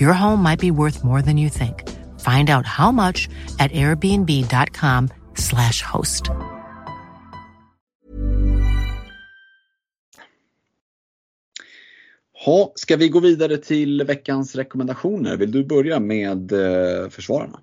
[0.00, 1.88] Your home might be worth more than you think.
[2.20, 6.30] Find out how much at airbnb.com slash host.
[12.44, 15.36] Ha, ska vi gå vidare till veckans rekommendationer?
[15.36, 17.60] Vill du börja med eh, försvararna?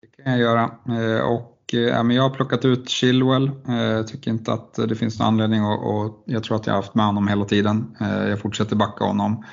[0.00, 0.62] Det kan jag göra.
[0.88, 3.50] Eh, och Eh, ja, men jag har plockat ut Chilwell.
[3.68, 6.66] Eh, jag eh, tycker inte att det finns någon anledning och, och jag tror att
[6.66, 7.96] jag har haft med honom hela tiden.
[8.00, 9.44] Eh, jag fortsätter backa honom.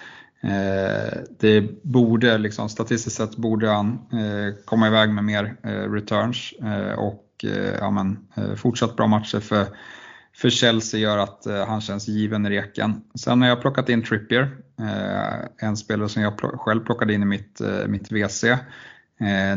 [0.42, 5.56] Eh, det borde, liksom, statistiskt sett borde han eh, komma iväg med mer
[5.94, 6.54] returns
[6.98, 7.26] och
[7.80, 8.18] ja, men,
[8.58, 9.66] fortsatt bra matcher för,
[10.36, 13.02] för Chelsea gör att han känns given i reken.
[13.16, 14.58] Sen har jag plockat in Trippier,
[15.58, 18.44] en spelare som jag själv plockade in i mitt, mitt WC.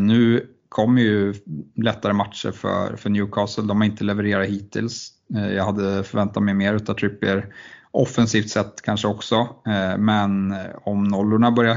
[0.01, 1.35] Nu kommer ju
[1.77, 3.65] lättare matcher för, för Newcastle.
[3.65, 5.13] De har inte levererat hittills.
[5.35, 7.55] Eh, jag hade förväntat mig mer utav Trippier
[7.91, 9.35] offensivt sett kanske också.
[9.67, 11.77] Eh, men eh, om nollorna börjar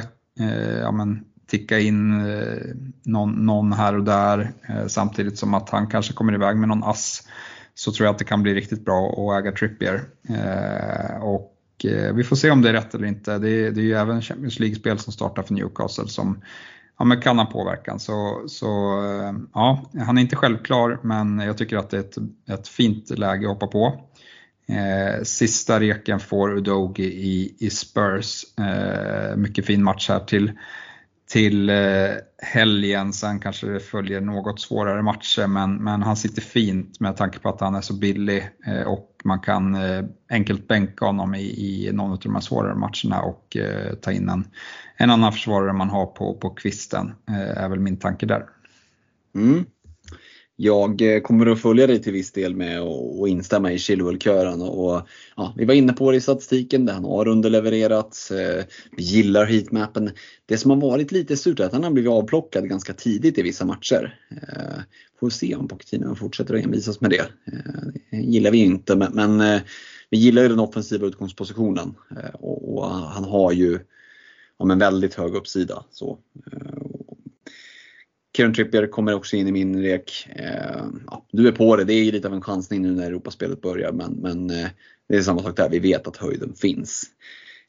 [0.82, 2.24] ja, men, ticka in
[3.04, 4.52] någon, någon här och där
[4.88, 7.28] samtidigt som att han kanske kommer iväg med någon ass
[7.74, 10.02] så tror jag att det kan bli riktigt bra att äga Trippier.
[11.22, 11.56] Och
[12.14, 13.38] vi får se om det är rätt eller inte.
[13.38, 16.42] Det är, det är ju även Champions League-spel som startar för Newcastle som
[16.98, 18.00] ja, men kan ha påverkan.
[18.00, 18.68] Så, så
[19.04, 22.18] eh, ja, han är inte självklar men jag tycker att det är ett,
[22.60, 24.02] ett fint läge att hoppa på.
[24.68, 28.44] Eh, sista reken får Udogi i, i Spurs.
[28.60, 30.52] Eh, mycket fin match här till,
[31.28, 33.14] till eh, helgen.
[33.14, 37.50] Sen kanske det följer något svårare matcher men, men han sitter fint med tanke på
[37.50, 41.92] att han är så billig eh, och man kan eh, enkelt bänka honom i, i
[41.94, 43.58] någon av de här svårare matcherna och
[44.02, 44.48] ta in en,
[44.98, 47.14] en annan försvarare man har på, på kvisten.
[47.56, 48.46] är väl min tanke där.
[49.36, 49.66] Mm.
[50.58, 54.62] Jag eh, kommer att följa dig till viss del med och instämma i Chilwell-kören.
[54.62, 58.32] Och, ja, vi var inne på det i statistiken, där han har underlevererat.
[58.32, 58.66] Eh,
[58.98, 60.12] vi gillar heatmappen.
[60.46, 63.42] Det som har varit lite surt är att han har blivit avplockad ganska tidigt i
[63.42, 64.20] vissa matcher.
[64.32, 64.82] Eh,
[65.20, 67.26] får se om Pochettino fortsätter att envisas med det.
[68.12, 69.62] Det gillar vi inte, men
[70.10, 71.96] vi gillar ju den offensiva utgångspositionen.
[72.34, 73.80] Och han har ju
[74.58, 75.84] ja, men väldigt hög uppsida.
[75.92, 76.20] Så,
[78.36, 80.28] Kieran Trippier kommer också in i min rek.
[80.36, 83.08] Eh, ja, du är på det, det är ju lite av en chansning nu när
[83.08, 84.68] Europaspelet börjar men, men eh,
[85.10, 87.04] det är samma sak där, vi vet att höjden finns.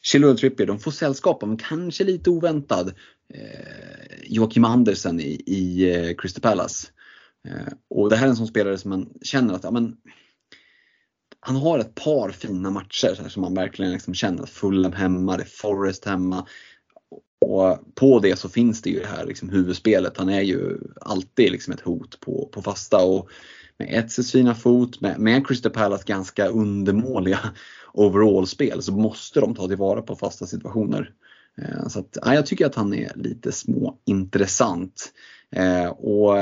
[0.03, 2.95] Chilwell och Trippier, de får sällskap av en kanske lite oväntad
[3.35, 6.89] eh, Joakim Andersen i, i eh, Crystal Palace.
[7.49, 9.97] Eh, och det här är en sån spelare som man känner att ja, men,
[11.41, 14.93] han har ett par fina matcher så här, som man verkligen liksom känner att Fulham
[14.93, 16.47] hemma, det är Forest hemma.
[17.41, 20.17] Och på det så finns det ju det här liksom huvudspelet.
[20.17, 23.05] Han är ju alltid liksom ett hot på, på fasta.
[23.05, 23.29] Och
[23.79, 27.39] med Etzes fina fot, med, med Crystal Palace ganska undermåliga
[27.93, 31.13] overall-spel så måste de ta tillvara på fasta situationer.
[31.59, 35.13] Eh, så att, ja, jag tycker att han är lite småintressant.
[35.51, 36.37] Eh, och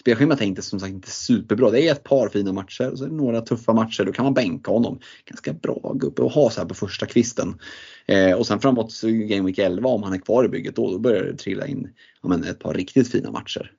[0.00, 1.70] Spelschemat är inte som sagt inte superbra.
[1.70, 4.04] Det är ett par fina matcher och så är det några tuffa matcher.
[4.04, 5.00] Då kan man bänka honom.
[5.24, 7.60] Ganska bra gubbe att ha så här på första kvisten.
[8.06, 10.98] Eh, och sen framåt Game Week 11 om han är kvar i bygget då, då
[10.98, 11.90] börjar det trilla in
[12.22, 13.72] ja, men ett par riktigt fina matcher.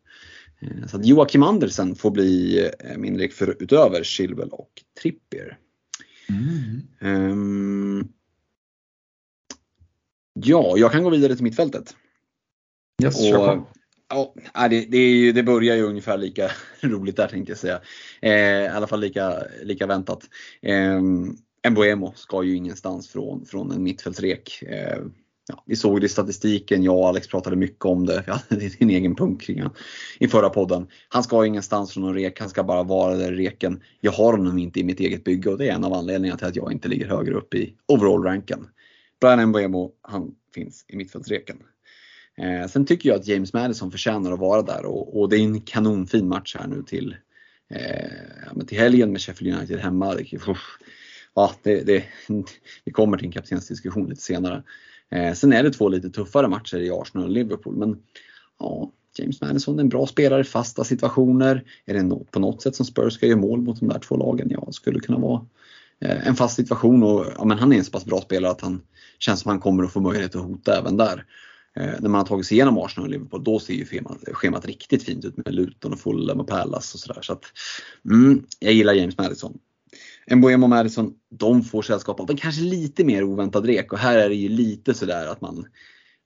[0.60, 5.58] Eh, så Joakim Andersen får bli eh, min lek för utöver Chilwell och Trippier.
[6.30, 7.32] Mm.
[7.32, 8.08] Um,
[10.34, 11.96] ja, jag kan gå vidare till mittfältet.
[13.04, 13.68] Yes, och,
[14.10, 14.34] Ja,
[14.70, 16.52] det, det, är ju, det börjar ju ungefär lika
[16.82, 17.82] roligt där tänkte jag säga.
[18.22, 18.32] Eh,
[18.64, 20.30] I alla fall lika, lika väntat.
[20.62, 21.02] Eh,
[21.70, 24.64] Mbuemo ska ju ingenstans från, från en mittfältsrek.
[24.68, 24.98] Eh,
[25.48, 28.24] ja, vi såg det i statistiken, jag och Alex pratade mycket om det.
[28.28, 29.74] Jag hade din egen punkt kring han
[30.20, 30.88] i förra podden.
[31.10, 33.84] Han ska ingenstans från någon rek, han ska bara vara där i reken.
[34.02, 36.48] Jag har honom inte i mitt eget bygge och det är en av anledningarna till
[36.48, 38.68] att jag inte ligger högre upp i overall-ranken.
[39.22, 41.58] Brian Mbuemo, han finns i mittfältsreken.
[42.40, 45.40] Eh, sen tycker jag att James Madison förtjänar att vara där och, och det är
[45.40, 47.16] en kanonfin match här nu till,
[47.70, 50.16] eh, till helgen med Sheffield United hemma.
[50.16, 50.26] Det,
[51.36, 52.04] ja, det, det,
[52.86, 54.64] vi kommer till en kaptensdiskussion lite senare.
[55.12, 57.98] Eh, sen är det två lite tuffare matcher i Arsenal och Liverpool men
[58.60, 61.64] ja, James Madison är en bra spelare i fasta situationer.
[61.86, 64.48] Är det på något sätt som Spurs ska göra mål mot de där två lagen?
[64.52, 65.46] Ja, det skulle kunna vara
[66.02, 68.62] eh, en fast situation och ja, men han är en så pass bra spelare att
[68.62, 68.82] han
[69.20, 71.26] känns som han kommer att få möjlighet att hota även där.
[71.76, 74.66] Eh, när man har tagit sig igenom Arsenal och Liverpool, då ser ju schemat, schemat
[74.66, 77.22] riktigt fint ut med Luton och Fulham och Palace och sådär.
[77.22, 77.44] Så att,
[78.10, 79.60] mm, jag gillar James Madison.
[80.36, 84.18] Mbuemo och Madison, de får sällskap av en kanske lite mer oväntad rek och här
[84.18, 85.66] är det ju lite sådär att man,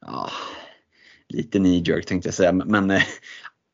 [0.02, 0.30] ja,
[1.30, 3.04] lite knee jerk tänkte jag säga, men eh,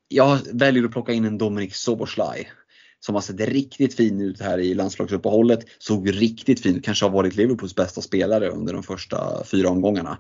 [0.08, 2.52] jag väljer att plocka in en Dominic Soboslaj
[3.00, 5.60] som har sett riktigt fin ut här i landslagsuppehållet.
[5.80, 10.18] Såg riktigt fin ut, kanske har varit Liverpools bästa spelare under de första fyra omgångarna.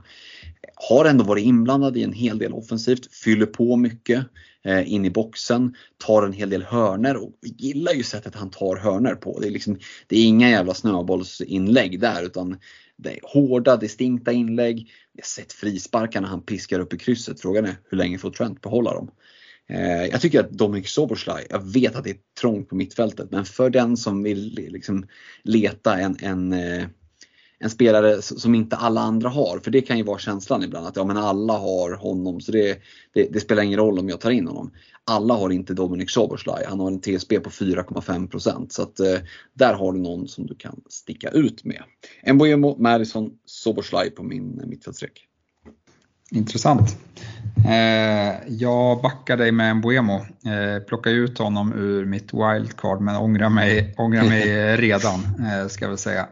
[0.75, 4.25] Har ändå varit inblandad i en hel del offensivt, fyller på mycket
[4.63, 5.75] eh, in i boxen,
[6.05, 9.39] tar en hel del hörner och gillar ju sättet han tar hörner på.
[9.39, 12.57] Det är, liksom, det är inga jävla snöbollsinlägg där utan
[12.95, 14.77] det är hårda, distinkta inlägg.
[15.13, 17.41] Vi har sett frisparkarna han piskar upp i krysset.
[17.41, 19.11] Frågan är hur länge får Trent behålla dem?
[19.69, 23.45] Eh, jag tycker att Dominic Soboslaj, jag vet att det är trångt på mittfältet, men
[23.45, 25.07] för den som vill liksom
[25.43, 26.83] leta en, en, eh,
[27.59, 30.95] en spelare som inte alla andra har, för det kan ju vara känslan ibland att
[30.95, 32.79] ja, men alla har honom så det,
[33.13, 34.71] det, det spelar ingen roll om jag tar in honom.
[35.03, 39.17] Alla har inte Dominic Soboslaj, han har en TSB på 4,5% så att eh,
[39.53, 41.83] där har du någon som du kan sticka ut med.
[42.33, 45.28] Mbuemo, Madison, Soboslaj på min mittfältsrek.
[46.31, 46.97] Intressant.
[47.65, 50.15] Eh, jag backar dig med en Buemo.
[50.15, 55.85] Eh, plockar ut honom ur mitt wildcard men ångrar mig, ångrar mig redan, eh, ska
[55.85, 56.27] jag väl säga.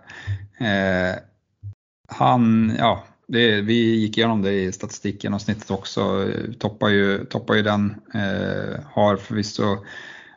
[2.09, 6.31] Han, ja, det, vi gick igenom det i statistiken och snittet också.
[6.59, 7.95] Toppar ju, toppar ju den.
[8.85, 9.77] Har förvisso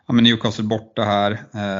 [0.06, 1.38] ja, men Newcastle borta här,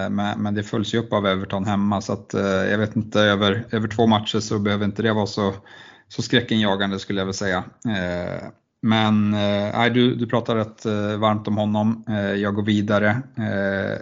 [0.09, 2.31] men, men det följs ju upp av Everton hemma så att
[2.71, 5.55] jag vet inte, över, över två matcher så behöver inte det vara så
[6.11, 7.65] så skräckenjagande skulle jag väl säga.
[7.87, 8.49] Eh,
[8.83, 12.05] men eh, du, du pratar rätt eh, varmt om honom.
[12.37, 13.23] Jag går vidare.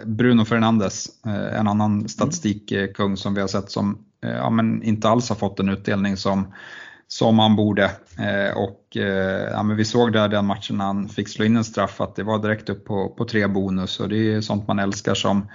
[0.05, 1.07] Bruno Fernandes,
[1.53, 5.69] en annan statistikkung som vi har sett som ja, men inte alls har fått en
[5.69, 6.53] utdelning som,
[7.07, 7.83] som han borde.
[8.19, 11.57] Eh, och eh, ja, men vi såg där den matchen när han fick slå in
[11.57, 14.67] en straff att det var direkt upp på, på tre bonus och det är sånt
[14.67, 15.47] man älskar som,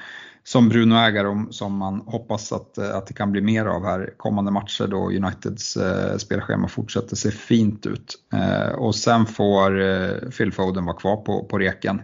[0.45, 4.51] som Bruno-ägare som man hoppas att, eh, att det kan bli mer av här kommande
[4.51, 8.15] matcher då Uniteds eh, spelschema fortsätter se fint ut.
[8.33, 12.03] Eh, och sen får eh, Phil Foden vara kvar på, på reken.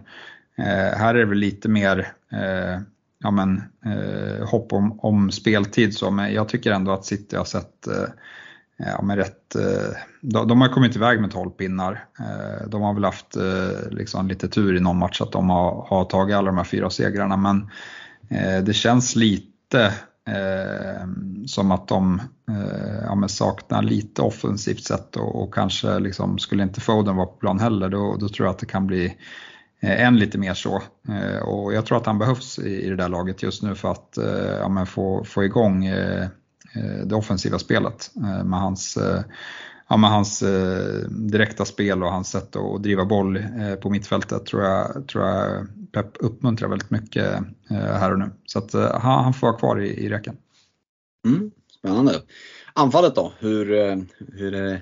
[0.57, 2.81] Eh, här är det väl lite mer eh,
[3.23, 3.63] ja, men,
[4.45, 7.87] hopp om, om speltid så, men jag tycker ändå att City har sett
[8.85, 12.05] ja, men rätt, eh, de, de har kommit iväg med 12 pinnar.
[12.19, 15.85] Eh, de har väl haft eh, liksom lite tur i någon match att de har,
[15.89, 17.69] har tagit alla de här fyra segrarna men
[18.31, 19.93] Eh, det känns lite
[20.27, 21.07] eh,
[21.45, 26.81] som att de eh, ja, saknar lite offensivt sett och, och, kanske liksom, skulle inte
[26.81, 29.17] Foden vara på plan heller då, då tror jag att det kan bli
[29.83, 30.81] än lite mer så.
[31.41, 34.17] Och jag tror att han behövs i, det där laget just nu för att
[34.59, 35.85] ja, få, få igång
[37.05, 38.11] det offensiva spelet
[38.43, 38.97] med hans,
[39.91, 40.43] ja, med hans
[41.09, 43.43] direkta spel och hans sätt att driva boll
[43.81, 47.33] på mittfältet tror jag, tror jag Pep uppmuntrar väldigt mycket
[47.69, 48.29] här och nu.
[48.45, 50.37] Så att han får vara kvar i, i räcken.
[51.25, 52.13] Mm, spännande.
[52.73, 53.65] Anfallet då, hur,
[54.37, 54.81] hur är det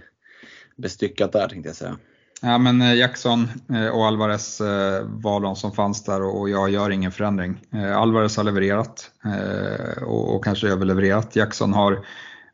[0.77, 1.97] bestyckat där tänkte jag säga?
[2.41, 6.69] Ja, men eh, Jackson eh, och Alvarez eh, var de som fanns där och jag
[6.69, 7.61] gör ingen förändring.
[7.95, 9.11] Alvarez har levererat
[10.05, 11.35] och kanske överlevererat.
[11.35, 12.05] Jackson har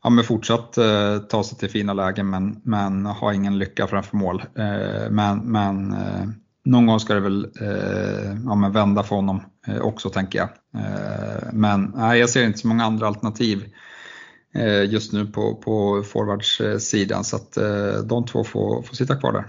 [0.06, 4.18] ja, men fortsatt eh, ta sig till fina lägen men, men ha ingen lycka framför
[4.18, 4.43] mål.
[4.56, 6.28] Eh, men, men eh,
[6.66, 7.47] någon gång ska det väl
[8.45, 9.41] ja, men vända för honom
[9.82, 10.49] också tänker jag.
[11.53, 13.64] Men nej, jag ser inte så många andra alternativ
[14.88, 17.58] just nu på, på forwardssidan så att
[18.03, 19.45] de två får, får sitta kvar där.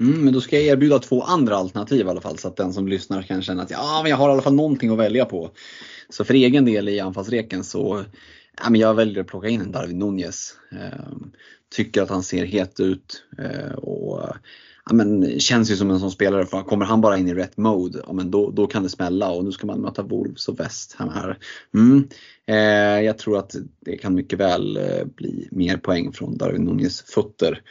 [0.00, 2.72] Mm, men då ska jag erbjuda två andra alternativ i alla fall så att den
[2.72, 5.24] som lyssnar kan känna att ja, men jag har i alla fall någonting att välja
[5.24, 5.50] på.
[6.08, 8.04] Så för egen del i anfallsreken så
[8.74, 10.54] jag väljer att plocka in en Darwin Nunez.
[10.70, 11.32] Ehm,
[11.70, 14.22] tycker att han ser het ut eh, och
[14.86, 16.46] ja, men, känns ju som en sån spelare.
[16.46, 19.30] För kommer han bara in i rätt mode, ja, men då, då kan det smälla
[19.30, 21.38] och nu ska man möta Wolves och West Ham här.
[21.74, 22.08] Mm.
[22.46, 27.02] Eh, jag tror att det kan mycket väl eh, bli mer poäng från Darwin Nunez
[27.02, 27.62] fötter.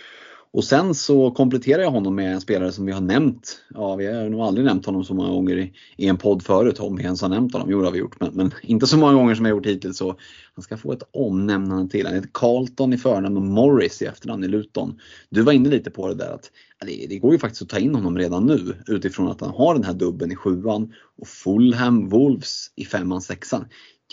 [0.58, 3.60] Och sen så kompletterar jag honom med en spelare som vi har nämnt.
[3.74, 6.80] Ja, vi har nog aldrig nämnt honom så många gånger i, i en podd förut,
[6.80, 7.72] om vi ens har nämnt honom.
[7.72, 9.98] Jo, det har vi gjort, men, men, inte så många gånger som jag gjort hittills.
[9.98, 10.16] Så
[10.56, 12.06] han ska få ett omnämnande till.
[12.06, 15.00] Han heter Carlton i förnamn och Morris i efternamn i Luton.
[15.30, 17.70] Du var inne lite på det där att ja, det, det, går ju faktiskt att
[17.70, 21.28] ta in honom redan nu utifrån att han har den här dubben i sjuan och
[21.28, 23.66] Fulham Wolves i femman, sexan.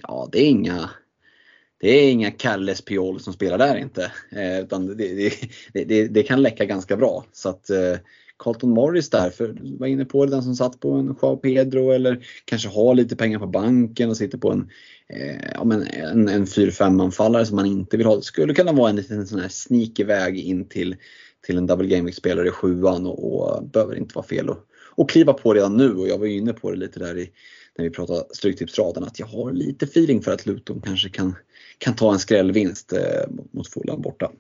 [0.02, 0.90] Ja, det är inga
[1.84, 4.12] det är inga Kalles Piol som spelar där inte.
[4.30, 7.24] Eh, utan det, det, det, det, kan läcka ganska bra.
[7.32, 7.96] Så att eh,
[8.38, 11.36] Carlton Morris där, för du var inne på det, den som satt på en Joao
[11.36, 14.70] Pedro eller kanske har lite pengar på banken och sitter på en,
[15.08, 18.16] eh, ja, men en, en 4-5 anfallare som man inte vill ha.
[18.16, 20.96] Det skulle kunna vara en liten sån här sneaky väg in till,
[21.46, 24.66] till en double game spelare i sjuan och, och behöver inte vara fel att
[24.96, 27.30] och kliva på redan nu och jag var inne på det lite där i,
[27.78, 31.34] när vi pratade Stryktipsraden att jag har lite feeling för att Luton kanske kan
[31.78, 33.00] kan ta en skrällvinst eh,
[33.52, 34.32] mot Fulham borta.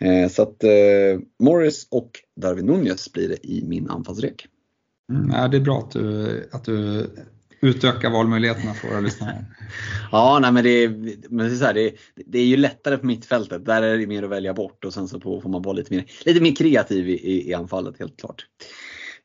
[0.00, 4.46] Eh, så att eh, Morris och Darwin Nunez blir det i min anfallsrek.
[5.12, 7.06] Mm, ja, det är bra att du, att du
[7.60, 9.44] utökar valmöjligheterna för våra lyssnare.
[10.12, 10.88] ja, nej, men, det är,
[11.28, 13.64] men det, är så här, det, är, det är ju lättare på mittfältet.
[13.64, 16.04] Där är det mer att välja bort och sen så får man vara lite mer,
[16.24, 18.46] lite mer kreativ i, i, i anfallet helt klart.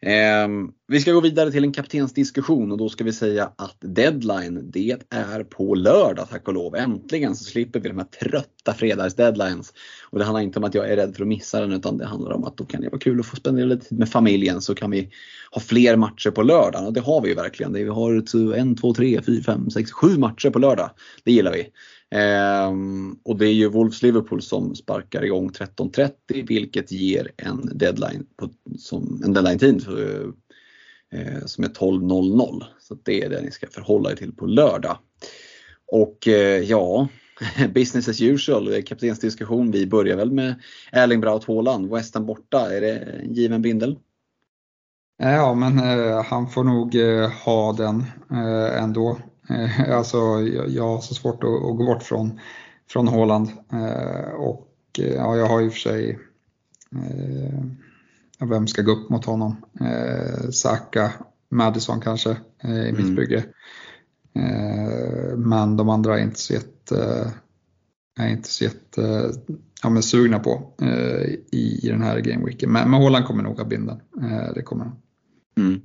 [0.02, 0.47] Eh,
[0.88, 4.97] vi ska gå vidare till en kaptensdiskussion och då ska vi säga att deadline, det
[5.10, 6.76] är på lördag tack och lov.
[6.76, 9.74] Äntligen så slipper vi de här trötta fredagsdeadlines.
[10.10, 12.06] Och det handlar inte om att jag är rädd för att missa den utan det
[12.06, 14.62] handlar om att då kan det vara kul att få spendera lite tid med familjen
[14.62, 15.10] så kan vi
[15.52, 17.74] ha fler matcher på lördagen och det har vi ju verkligen.
[17.74, 20.89] Vi har en, två, tre, fyra, fem, sex, sju matcher på lördag.
[21.24, 21.68] Det gillar vi.
[22.12, 28.49] Ehm, och det är ju Wolves-Liverpool som sparkar igång 13.30 vilket ger en deadline, på,
[28.78, 29.86] som, en deadline-tid
[31.14, 32.64] eh, som är 12.00.
[32.80, 34.97] Så det är det ni ska förhålla er till på lördag.
[35.91, 37.07] Och eh, ja,
[37.74, 39.72] business as usual, kaptensdiskussion.
[39.72, 40.55] Vi börjar väl med
[40.91, 42.76] Erling Braut Haaland, West Ham borta.
[42.76, 43.97] Är det en given bindel?
[45.22, 49.20] Ja, men eh, han får nog eh, ha den eh, ändå.
[49.50, 50.18] Eh, alltså,
[50.68, 52.39] jag, har så svårt att, gå bort från,
[52.89, 53.50] från Håland.
[53.74, 54.70] Eh, och
[55.00, 56.20] eh, ja, jag har ju för sig
[58.39, 59.56] vem ska gå upp mot honom?
[60.52, 61.14] Saka,
[61.52, 62.30] Madison kanske
[62.64, 63.16] i mitt mm.
[63.16, 63.45] bygge.
[64.36, 67.32] Eh, men de andra är inte så jätte,
[68.20, 69.32] är inte så jätte
[69.84, 70.74] ja, men sugna på
[71.52, 72.72] i, i den här gameweeken.
[72.72, 74.02] Men, men Håland kommer nog ha binden.
[74.56, 74.95] Det kommer han.
[75.58, 75.82] Mm.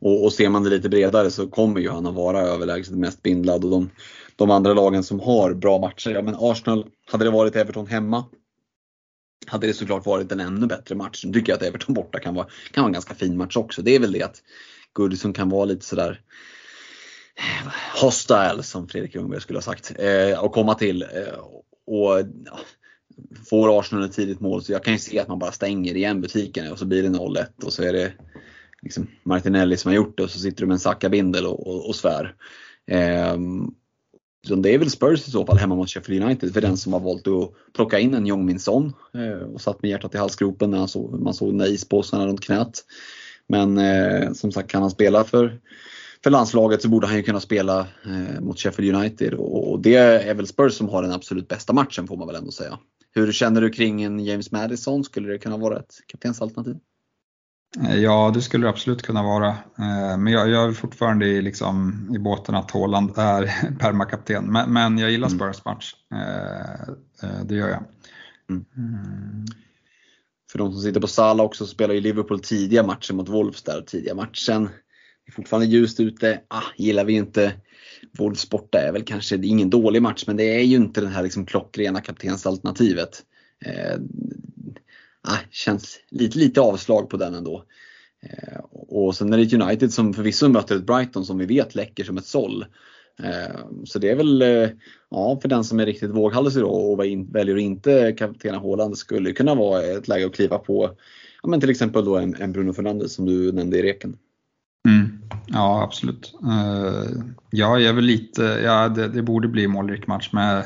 [0.00, 3.22] Och, och ser man det lite bredare så kommer ju han att vara överlägset mest
[3.22, 3.90] bindlad och de,
[4.36, 8.24] de andra lagen som har bra matcher, ja men Arsenal, hade det varit Everton hemma
[9.46, 11.24] hade det såklart varit en ännu bättre match.
[11.24, 13.82] Nu tycker jag att Everton borta kan vara, kan vara en ganska fin match också.
[13.82, 14.42] Det är väl det att
[14.92, 16.20] Goodison kan vara lite sådär
[17.36, 17.72] eh,
[18.02, 19.92] hostile som Fredrik Ljungberg skulle ha sagt.
[19.98, 21.02] Eh, och komma till.
[21.02, 21.38] Eh,
[21.86, 22.58] och ja,
[23.50, 26.20] Får Arsenal ett tidigt mål så jag kan ju se att man bara stänger igen
[26.20, 28.12] butiken och så blir det 0-1 och så är det
[28.82, 31.88] liksom Martinelli som har gjort det och så sitter du med en Sacca-bindel och, och,
[31.88, 32.34] och svär.
[32.90, 33.36] Eh,
[34.46, 36.92] så det är väl Spurs i så fall hemma mot Sheffield United för den som
[36.92, 40.18] har valt att plocka in en Jong Min Son eh, och satt med hjärtat i
[40.18, 42.84] halsgropen när såg, man såg ispåsarna runt knät.
[43.46, 45.60] Men eh, som sagt, kan han spela för,
[46.24, 49.94] för landslaget så borde han ju kunna spela eh, mot Sheffield United och, och, det
[49.94, 52.78] är väl Spurs som har den absolut bästa matchen får man väl ändå säga.
[53.14, 55.04] Hur känner du kring en James Madison?
[55.04, 56.76] Skulle det kunna vara ett kaptensalternativ?
[57.76, 59.48] Ja, det skulle det absolut kunna vara.
[59.48, 64.44] Eh, men jag, jag är fortfarande i, liksom, i båten att Haaland är permakapten.
[64.44, 65.38] Men, men jag gillar mm.
[65.38, 65.94] Spurs match.
[67.22, 67.46] Mm.
[67.48, 67.84] Det gör jag.
[68.50, 68.64] Mm.
[68.76, 69.46] Mm.
[70.52, 73.62] För de som sitter på Sala också så spelar ju Liverpool tidiga matcher mot Wolves
[73.62, 73.82] där.
[73.82, 74.64] Tidiga matchen.
[75.26, 76.40] Det är fortfarande ljust ute.
[76.48, 77.52] Ah, gillar vi inte
[78.18, 81.00] Wolves borta är väl kanske, det är ingen dålig match men det är ju inte
[81.00, 83.22] det här liksom klockrena kaptensalternativet.
[83.64, 83.98] Eh,
[85.22, 87.64] ah, känns lite, lite avslag på den ändå.
[88.22, 92.04] Eh, och sen är det United som förvisso möter ett Brighton som vi vet läcker
[92.04, 92.64] som ett såll.
[93.22, 94.68] Eh, så det är väl, eh,
[95.10, 97.00] ja för den som är riktigt våghalsig då och
[97.34, 100.90] väljer att inte kaptena Haaland skulle kunna vara ett läge att kliva på
[101.42, 104.16] ja, men till exempel då en, en Bruno Fernandes som du nämnde i reken.
[104.88, 105.22] Mm.
[105.46, 106.34] Ja absolut.
[106.44, 110.64] Uh, ja, jag är väl lite, ja det, det borde bli målrik match men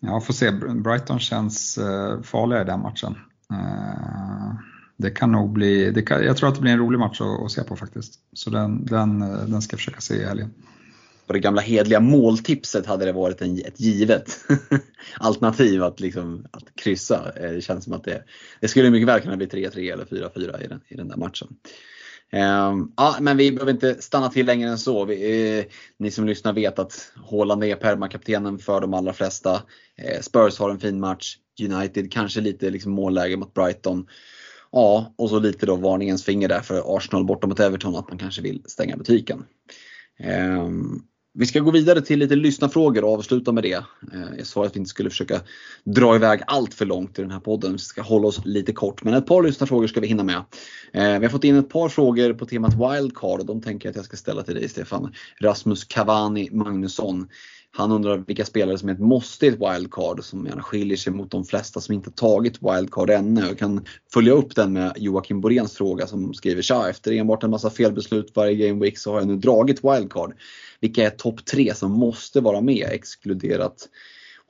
[0.00, 0.50] ja, får se.
[0.84, 3.16] Brighton känns eh, uh, farliga i den matchen.
[3.52, 4.54] Eh,
[4.96, 7.42] det kan nog bli, det kan, jag tror att det blir en rolig match att,
[7.44, 8.14] att se på faktiskt.
[8.32, 10.50] Så den, den, eh, den ska jag försöka se i helgen
[11.26, 14.38] på det gamla hedliga måltipset hade det varit en, ett givet
[15.18, 17.32] alternativ att, liksom, att kryssa.
[17.36, 18.24] Eh, det känns som att det,
[18.60, 21.48] det skulle mycket väl kunna bli 3-3 eller 4-4 i den, i den där matchen.
[22.32, 25.04] Ehm, ja, men vi behöver inte stanna till längre än så.
[25.04, 25.64] Vi, eh,
[25.98, 29.62] ni som lyssnar vet att Haaland är permakaptenen för de allra flesta.
[29.96, 31.36] Eh, Spurs har en fin match.
[31.60, 34.06] United kanske lite liksom målläge mot Brighton.
[34.72, 38.18] Ja, och så lite då varningens finger där för Arsenal borta mot Everton att man
[38.18, 39.44] kanske vill stänga butiken.
[40.58, 43.84] Um, vi ska gå vidare till lite lyssnarfrågor och avsluta med det.
[44.12, 45.40] Eh, jag sa att vi inte skulle försöka
[45.84, 47.72] dra iväg allt för långt i den här podden.
[47.72, 49.04] Vi ska hålla oss lite kort.
[49.04, 50.36] Men ett par lyssnarfrågor ska vi hinna med.
[50.92, 53.90] Eh, vi har fått in ett par frågor på temat wildcard och de tänker jag
[53.90, 55.14] att jag ska ställa till dig Stefan.
[55.40, 57.28] Rasmus Cavani Magnusson.
[57.76, 61.12] Han undrar vilka spelare som är ett måste i ett wildcard som gärna skiljer sig
[61.12, 63.40] mot de flesta som inte tagit wildcard ännu.
[63.40, 67.50] Jag kan följa upp den med Joakim Boréns fråga som skriver Tja, efter enbart en
[67.50, 70.34] massa felbeslut varje game week så har jag nu dragit wildcard.
[70.80, 73.88] Vilka är topp tre som måste vara med exkluderat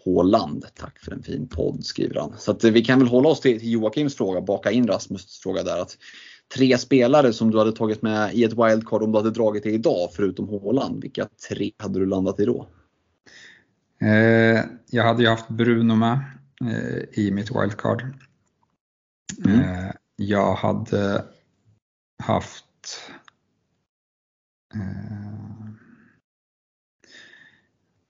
[0.04, 0.64] Håland.
[0.74, 2.34] Tack för en fin podd skriver han.
[2.38, 5.78] Så att vi kan väl hålla oss till Joakims fråga, baka in Rasmus fråga där.
[5.78, 5.96] att
[6.54, 9.70] Tre spelare som du hade tagit med i ett wildcard om du hade dragit det
[9.70, 11.02] idag förutom Håland.
[11.02, 12.66] Vilka tre hade du landat i då?
[14.03, 16.20] Eh, jag hade ju haft Bruno med
[16.61, 18.05] eh, i mitt wildcard.
[19.44, 19.61] Mm.
[19.61, 21.24] Eh, jag hade
[22.22, 22.64] haft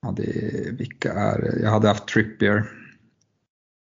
[0.03, 2.65] Ja, det, vilka är Jag hade haft Trippier.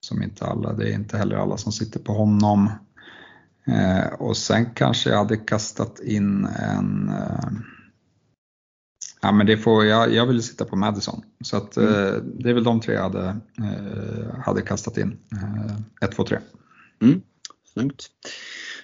[0.07, 2.70] Som inte alla, det är inte heller alla som sitter på honom.
[3.66, 7.51] Eh, och sen kanske jag hade kastat in en eh,
[9.25, 11.22] Ja men det får jag, jag vill sitta på Madison.
[11.41, 11.89] Så att, mm.
[11.89, 15.18] eh, det är väl de tre jag hade, eh, hade kastat in.
[16.01, 16.39] 1, 2, 3.
[17.72, 18.07] Snyggt.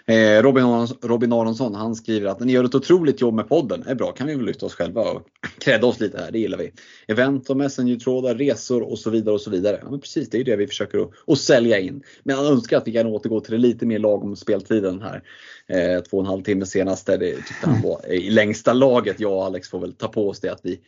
[0.06, 3.82] Eh, Robin, Robin Aronsson han skriver att ni gör ett otroligt jobb med podden.
[3.84, 5.22] Det är bra, kan vi väl lyfta oss själva och
[5.58, 6.72] krädda oss lite här, det gillar vi.
[7.06, 9.80] Event och messengertrådar, resor och så vidare och så vidare.
[9.82, 12.02] Ja, men precis, det är det vi försöker att, att sälja in.
[12.22, 15.22] Men jag önskar att vi kan återgå till det lite mer lagom speltiden här.
[15.66, 19.20] Eh, två och en halv timme senast, det tyckte han var i längsta laget.
[19.20, 20.80] Jag och Alex får väl ta på oss det att vi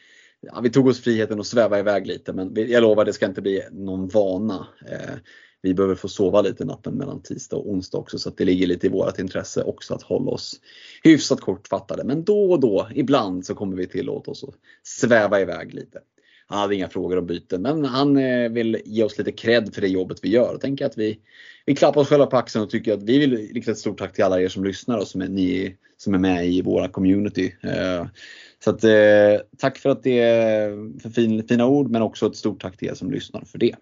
[0.44, 3.42] Ja, vi tog oss friheten att sväva iväg lite men jag lovar det ska inte
[3.42, 4.66] bli någon vana.
[4.90, 5.14] Eh,
[5.62, 8.66] vi behöver få sova lite natten mellan tisdag och onsdag också så att det ligger
[8.66, 10.60] lite i vårt intresse också att hålla oss
[11.04, 12.04] hyfsat kortfattade.
[12.04, 16.00] Men då och då, ibland så kommer vi tillåta oss att sväva iväg lite.
[16.46, 19.80] Han hade inga frågor om byten men han eh, vill ge oss lite cred för
[19.80, 20.58] det jobbet vi gör.
[20.58, 21.18] tänker att vi,
[21.66, 24.12] vi klappar oss själva på axeln och tycker att vi vill rikta ett stort tack
[24.12, 27.54] till alla er som lyssnar och som är, ni som är med i våra community.
[27.62, 28.06] Eh,
[28.64, 30.22] så att, eh, tack för att det
[31.02, 33.74] för fin, fina ord men också ett stort tack till er som lyssnar för det.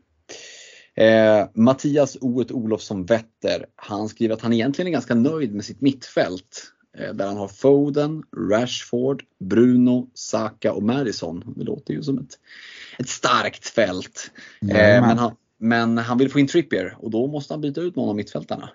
[1.00, 5.80] Eh, Mattias Oet Olofsson Wetter, han skriver att han egentligen är ganska nöjd med sitt
[5.80, 6.72] mittfält.
[6.98, 11.54] Eh, där han har Foden, Rashford, Bruno, Saka och Madison.
[11.56, 12.38] Det låter ju som ett,
[12.98, 14.30] ett starkt fält.
[14.62, 17.96] Eh, men han, men han vill få in Trippier och då måste han byta ut
[17.96, 18.70] någon av mittfältarna.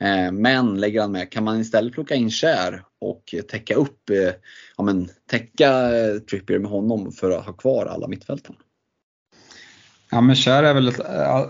[0.00, 4.32] Eh, men lägger han med, kan man istället plocka in Kär och täcka upp, eh,
[4.76, 5.90] ja men täcka
[6.30, 8.58] Trippier med honom för att ha kvar alla mittfältarna?
[10.10, 11.00] Ja men Kär är väl ett,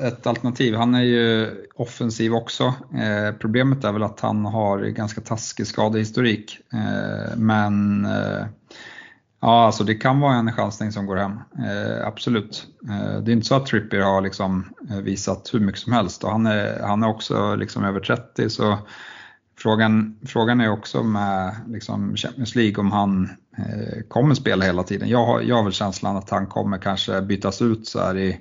[0.03, 0.75] ett, alternativ.
[0.75, 2.65] Han är ju offensiv också.
[2.95, 6.59] Eh, problemet är väl att han har ganska taskig skadehistorik.
[6.73, 8.47] Eh, men eh,
[9.41, 11.33] ja, alltså det kan vara en chansning som går hem.
[11.33, 12.67] Eh, absolut.
[12.89, 16.25] Eh, det är inte så att Trippier har liksom eh, visat hur mycket som helst
[16.25, 18.79] och han är, han är också liksom över 30 så
[19.59, 23.29] Frågan, frågan är också med liksom Champions League om han
[24.09, 25.09] kommer spela hela tiden.
[25.09, 28.41] Jag har, jag har väl känslan att han kommer kanske bytas ut så här i,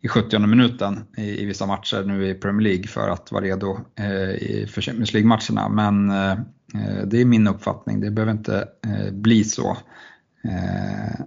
[0.00, 3.78] i 70 minuten i, i vissa matcher nu i Premier League för att vara redo
[3.98, 5.68] eh, i, för Champions League-matcherna.
[5.68, 6.32] Men eh,
[6.74, 9.76] eh, det är min uppfattning, det behöver inte eh, bli så.
[10.44, 11.24] Eh,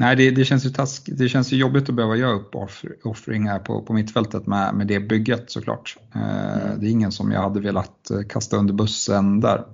[0.00, 3.82] nej, det, det, känns ju task, det känns ju jobbigt att behöva göra uppoffringar på,
[3.82, 5.96] på mittfältet med, med det bygget såklart.
[6.14, 6.80] Mm.
[6.80, 9.64] Det är ingen som jag hade velat kasta under bussen där,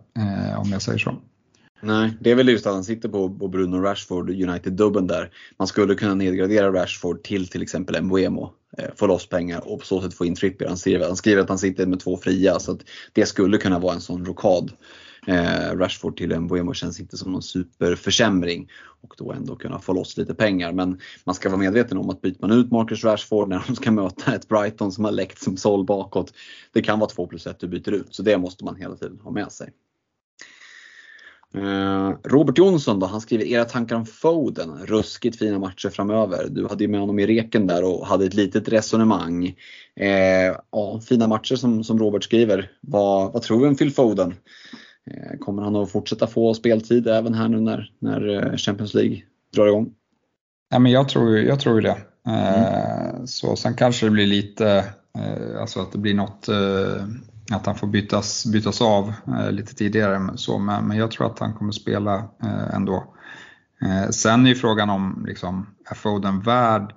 [0.56, 1.16] om jag säger så.
[1.84, 5.30] Nej, det är väl just att han sitter på, på Bruno Rashford United-dubben där.
[5.56, 9.86] Man skulle kunna nedgradera Rashford till till exempel Mbuemo, eh, få loss pengar och på
[9.86, 10.68] så sätt få in Trippier.
[10.68, 12.80] Han skriver, han skriver att han sitter med två fria så att
[13.12, 14.72] det skulle kunna vara en sån rokad.
[15.26, 18.70] Eh, Rashford till Mbuemo känns inte som någon superförsämring
[19.02, 20.72] och då ändå kunna få loss lite pengar.
[20.72, 23.90] Men man ska vara medveten om att byter man ut Marcus Rashford när de ska
[23.90, 26.32] möta ett Brighton som har läckt som såll bakåt.
[26.72, 29.20] Det kan vara 2 plus 1 du byter ut så det måste man hela tiden
[29.22, 29.72] ha med sig.
[31.54, 34.86] Eh, Robert Jonsson då, han skriver era tankar om Foden.
[34.86, 36.46] Ruskigt fina matcher framöver.
[36.50, 39.56] Du hade ju med honom i reken där och hade ett litet resonemang.
[39.96, 42.70] Eh, ja, fina matcher som, som Robert skriver.
[42.80, 44.34] Vad, vad tror vi om Phil Foden?
[45.10, 49.22] Eh, kommer han att fortsätta få speltid även här nu när, när eh, Champions League
[49.54, 49.94] drar igång?
[50.70, 51.98] Ja, men jag tror, jag tror det.
[52.26, 53.26] Eh, mm.
[53.26, 54.84] Så sen kanske det blir lite,
[55.60, 56.48] alltså att det blir något
[57.54, 60.30] att han får bytas, bytas av eh, lite tidigare.
[60.36, 63.14] Så, men, men jag tror att han kommer spela eh, ändå.
[63.82, 66.94] Eh, sen är ju frågan om, liksom, är Foden värd,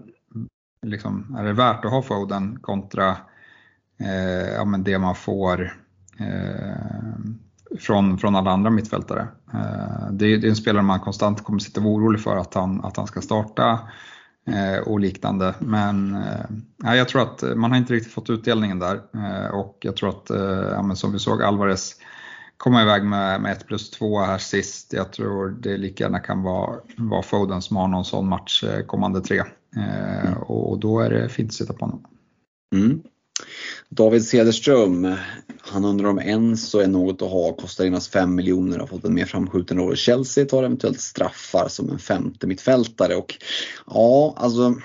[0.82, 3.10] liksom, är det värt att ha Foden kontra
[3.99, 5.74] eh, ja, men det man får
[6.20, 7.16] eh,
[7.80, 9.28] från, från alla andra mittfältare.
[9.53, 12.53] Eh, det, det, är en spelare man konstant kommer sitta och vara orolig för att
[12.53, 13.80] han, att han ska starta eh,
[14.86, 15.56] och liknande.
[15.60, 19.96] Men eh, jag tror att man har inte riktigt fått utdelningen där eh, och jag
[19.96, 20.39] tror att, eh,
[20.72, 21.96] ja, som vi såg, Alvarez
[22.58, 24.93] komma iväg med, med 1 plus 2 här sist.
[24.93, 28.86] Jag tror det lika gärna kan vara, vara Foden som har någon sån match eh,
[28.86, 29.39] kommande tre.
[29.78, 30.38] Eh, mm.
[30.38, 32.06] Och då är det fint att sitta på honom.
[32.76, 33.02] Mm.
[33.89, 35.15] David Cederström,
[35.59, 39.13] han undrar om Enzo är något att ha, kostar endast 5 miljoner, har fått en
[39.13, 39.95] mer framskjuten roll.
[39.95, 43.36] Chelsea tar eventuellt straffar som en femte mittfältare och
[43.88, 44.75] ja, alltså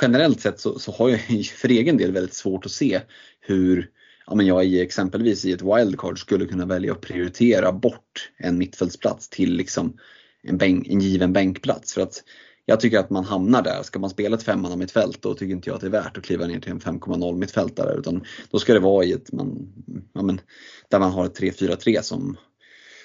[0.00, 1.20] generellt sett så, så har jag
[1.56, 3.00] för egen del väldigt svårt att se
[3.40, 3.90] hur
[4.26, 8.58] ja, men jag i exempelvis i ett wildcard skulle kunna välja att prioritera bort en
[8.58, 9.96] mittfältsplats till liksom
[10.42, 11.94] en, bänk, en given bänkplats.
[11.94, 12.22] För att
[12.66, 13.82] jag tycker att man hamnar där.
[13.82, 16.24] Ska man spela ett femmanna mittfält då tycker inte jag att det är värt att
[16.24, 17.98] kliva ner till en 5,0 mittfältare.
[17.98, 19.72] Utan då ska det vara i ett, man,
[20.12, 20.40] ja men,
[20.88, 22.36] där man har ett 3-4-3 som,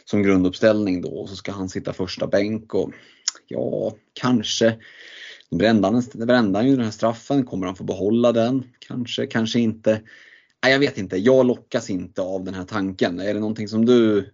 [0.06, 1.10] som grunduppställning då.
[1.10, 2.92] Och så ska han sitta första bänk och
[3.48, 4.78] ja, kanske
[5.52, 5.88] brände
[6.58, 7.46] han ju den här straffen.
[7.46, 8.64] Kommer han få behålla den?
[8.80, 10.02] Kanske, kanske inte.
[10.64, 11.18] Nej, jag vet inte.
[11.18, 13.20] Jag lockas inte av den här tanken.
[13.20, 14.30] Är det någonting som du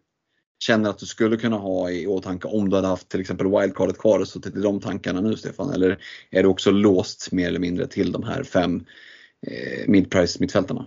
[0.59, 3.97] känner att du skulle kunna ha i åtanke om du hade haft till exempel wildcardet
[3.97, 5.73] kvar och suttit i de tankarna nu Stefan?
[5.73, 5.97] Eller
[6.31, 8.85] är du också låst mer eller mindre till de här fem
[9.47, 10.85] eh, mid-price mittfältarna?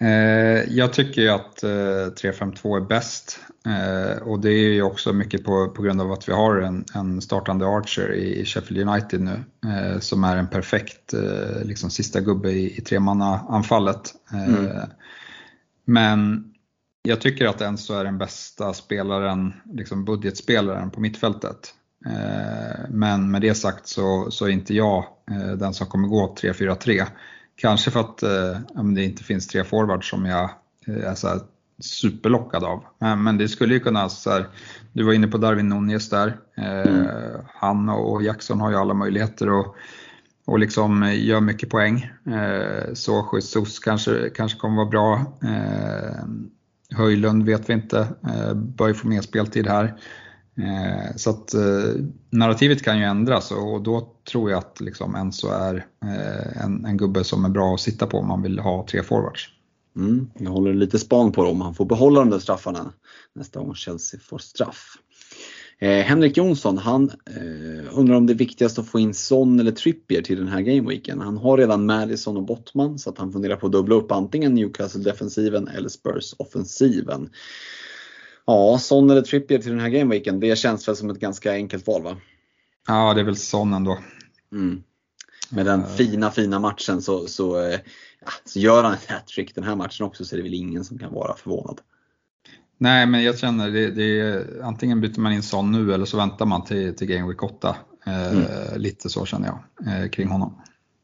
[0.00, 5.12] Eh, jag tycker ju att eh, 3-5-2 är bäst eh, och det är ju också
[5.12, 9.20] mycket på, på grund av att vi har en, en startande Archer i Sheffield United
[9.20, 14.14] nu eh, som är en perfekt eh, liksom sista gubbe i, i tremanna-anfallet.
[14.32, 14.66] Mm.
[15.84, 16.53] Men
[17.08, 21.74] jag tycker att Enzo är den bästa spelaren, liksom budgetspelaren på mittfältet.
[22.06, 26.34] Eh, men med det sagt så, så är inte jag eh, den som kommer gå
[26.40, 27.06] 3-4-3.
[27.56, 30.50] Kanske för att eh, det inte finns tre forwards som jag
[30.86, 31.40] är så
[31.78, 32.84] superlockad av.
[32.98, 34.48] Men det skulle ju kunna, så här,
[34.92, 36.36] du var inne på Darwin Nunez där.
[36.56, 37.06] Mm.
[37.54, 39.74] Han och Jackson har ju alla möjligheter att
[40.46, 42.10] och liksom gör mycket poäng.
[42.94, 45.38] Så Jesus kanske, kanske kommer vara bra.
[46.96, 49.84] Höjlund vet vi inte, eh, bör ju få mer speltid här.
[50.56, 51.94] Eh, så att eh,
[52.30, 55.86] narrativet kan ju ändras och då tror jag att liksom Enzo är
[56.54, 59.48] en, en gubbe som är bra att sitta på om man vill ha tre forwards.
[59.96, 62.92] Mm, jag håller lite span på om han får behålla de där straffarna
[63.34, 64.96] nästa gång Chelsea får straff.
[65.78, 69.72] Eh, Henrik Jonsson, han eh, undrar om det är viktigast att få in Son eller
[69.72, 71.20] Trippier till den här gameweeken.
[71.20, 74.54] Han har redan Madison och Bottman så att han funderar på att dubbla upp antingen
[74.58, 77.30] Newcastle-defensiven eller Spurs-offensiven.
[78.46, 81.86] Ja, Son eller Trippier till den här gameweeken, det känns väl som ett ganska enkelt
[81.86, 82.16] val va?
[82.86, 83.98] Ja, det är väl Son ändå.
[84.52, 84.82] Mm.
[85.50, 87.80] Med den fina, fina matchen så, så, eh,
[88.20, 90.84] ja, så gör han ett hattrick den här matchen också så är det väl ingen
[90.84, 91.80] som kan vara förvånad.
[92.78, 96.46] Nej, men jag känner det, det antingen byter man in Son nu eller så väntar
[96.46, 97.76] man till, till Game Week 8.
[98.06, 98.46] Eh, mm.
[98.76, 100.60] Lite så känner jag eh, kring honom.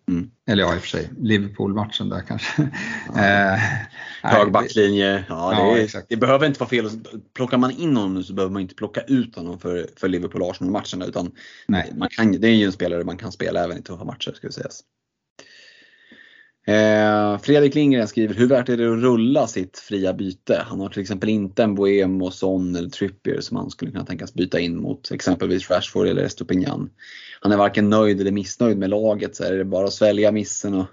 [0.09, 0.30] Mm.
[0.47, 2.70] Eller ja, i och för sig, Liverpool-matchen där kanske.
[3.14, 3.52] Ja.
[3.52, 3.60] eh,
[4.22, 6.90] Hög backlinje, ja, det, ja, det, behöver inte vara fel.
[7.34, 11.06] Plockar man in honom nu så behöver man inte plocka ut honom för, för Liverpool-Arsenal-matcherna.
[11.06, 11.32] Utan
[11.66, 11.92] Nej.
[11.97, 14.47] Man kan, det är ju en spelare man kan spela även i tuffa matcher ska
[14.47, 14.80] vi sägas.
[16.66, 20.65] Eh, Fredrik Lindgren skriver, hur värt är det att rulla sitt fria byte?
[20.66, 24.35] Han har till exempel inte en Boemo, Son eller Trippier som han skulle kunna tänkas
[24.35, 26.91] byta in mot exempelvis Rashford eller Estopignan.
[27.41, 30.74] Han är varken nöjd eller missnöjd med laget så är det bara att svälja missen
[30.74, 30.87] och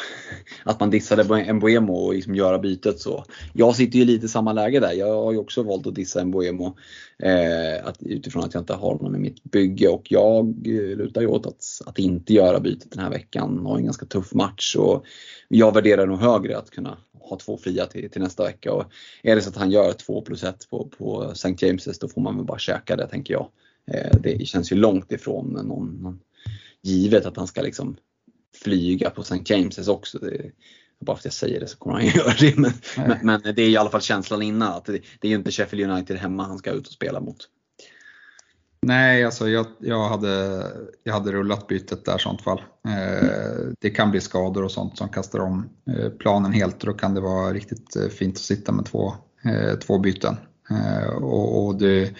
[0.64, 3.24] att man dissade Mbuemo och liksom göra bytet så.
[3.52, 4.92] Jag sitter ju lite i samma läge där.
[4.92, 6.76] Jag har ju också valt att dissa Mbuemo
[7.18, 11.20] eh, att, utifrån att jag inte har honom i mitt bygge och jag eh, lutar
[11.20, 13.66] ju åt att, att inte göra bytet den här veckan.
[13.66, 15.04] Har en ganska tuff match och
[15.48, 18.72] jag värderar nog högre att kunna ha två fria till, till nästa vecka.
[18.72, 18.84] Och
[19.22, 21.48] är det så att han gör två plus ett på, på St.
[21.48, 23.48] James's då får man väl bara käka det tänker jag.
[23.86, 26.20] Eh, det känns ju långt ifrån någon, någon
[26.82, 27.96] givet att han ska liksom
[28.62, 29.54] flyga på St.
[29.54, 30.18] James's också.
[30.18, 30.50] Det,
[31.00, 32.56] bara för att jag säger det så kommer han göra det.
[32.56, 35.36] Men, men, men, det är i alla fall känslan innan att det, det är ju
[35.36, 37.48] inte Sheffield United hemma han ska ut och spela mot.
[38.86, 40.64] Nej, alltså jag, jag, hade,
[41.04, 42.62] jag hade rullat bytet där i sånt fall.
[42.88, 46.92] Eh, det kan bli skador och sånt som kastar om eh, planen helt och då
[46.92, 49.14] kan det vara riktigt eh, fint att sitta med två,
[49.44, 50.36] eh, två byten.
[50.70, 52.14] Eh, och, och det,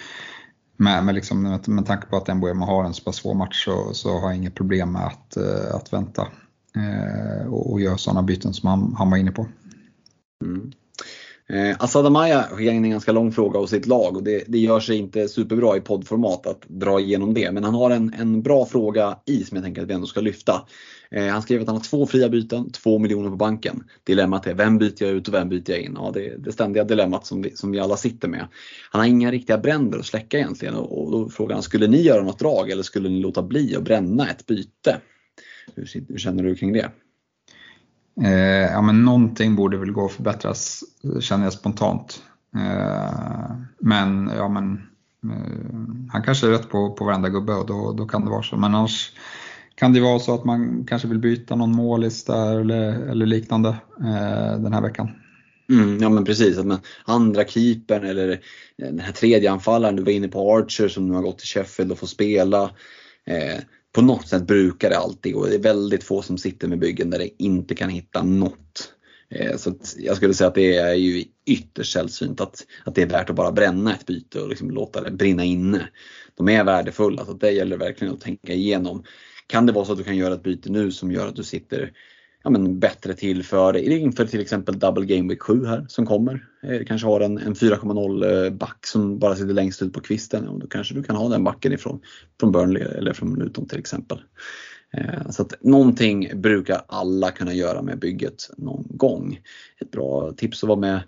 [0.77, 3.65] med, med, liksom, med, med tanke på att Mbuema har en så pass svår match
[3.65, 6.27] så, så har jag inget problem med att, eh, att vänta
[6.77, 9.47] eh, och, och göra sådana byten som han, han var inne på.
[10.44, 10.73] Mm.
[11.53, 14.59] Eh, Asad Amaya skickade in en ganska lång fråga hos sitt lag och det, det
[14.59, 17.53] gör sig inte superbra i poddformat att dra igenom det.
[17.53, 20.20] Men han har en, en bra fråga i som jag tänker att vi ändå ska
[20.20, 20.66] lyfta.
[21.11, 23.85] Eh, han skriver att han har två fria byten, två miljoner på banken.
[24.05, 25.93] Dilemmat är vem byter jag ut och vem byter jag in?
[25.97, 28.47] Ja, det det ständiga dilemmat som vi, som vi alla sitter med.
[28.91, 32.03] Han har inga riktiga bränder att släcka egentligen och, och då frågar han, skulle ni
[32.03, 34.97] göra något drag eller skulle ni låta bli att bränna ett byte?
[35.74, 36.91] Hur, hur känner du kring det?
[38.21, 40.85] Eh, ja, men någonting borde väl gå att förbättras,
[41.21, 42.23] känner jag spontant.
[42.57, 44.73] Eh, men, ja, men
[45.33, 48.43] eh, han kanske är rätt på, på varenda gubbe och då, då kan det vara
[48.43, 48.57] så.
[48.57, 49.13] Men annars
[49.75, 53.69] kan det vara så att man kanske vill byta någon målis där eller, eller liknande
[54.01, 55.11] eh, den här veckan.
[55.71, 58.39] Mm, ja men precis, att man, andra keepern eller eh,
[58.77, 61.93] den här tredje anfallaren, du var inne på Archer som nu har gått till Sheffield
[61.93, 62.63] och får spela.
[63.27, 63.59] Eh,
[63.93, 65.47] på något sätt brukar det alltid gå.
[65.47, 68.93] Det är väldigt få som sitter med byggen där det inte kan hitta något.
[69.31, 73.06] Eh, så jag skulle säga att det är ju ytterst sällsynt att, att det är
[73.06, 75.89] värt att bara bränna ett byte och liksom låta det brinna inne.
[76.35, 79.05] De är värdefulla så det gäller verkligen att tänka igenom.
[79.47, 81.43] Kan det vara så att du kan göra ett byte nu som gör att du
[81.43, 81.93] sitter
[82.44, 86.47] ja, men bättre till för, inför till exempel Double Game Week 7 här som kommer.
[86.62, 90.44] Eh, kanske har en, en 4,0 eh, back som bara sitter längst ut på kvisten.
[90.47, 92.01] Ja, då kanske du kan ha den backen ifrån
[92.40, 94.19] från Burnley eller från Luton till exempel.
[94.97, 99.40] Eh, så att någonting brukar alla kunna göra med bygget någon gång.
[99.81, 101.01] Ett bra tips att vara med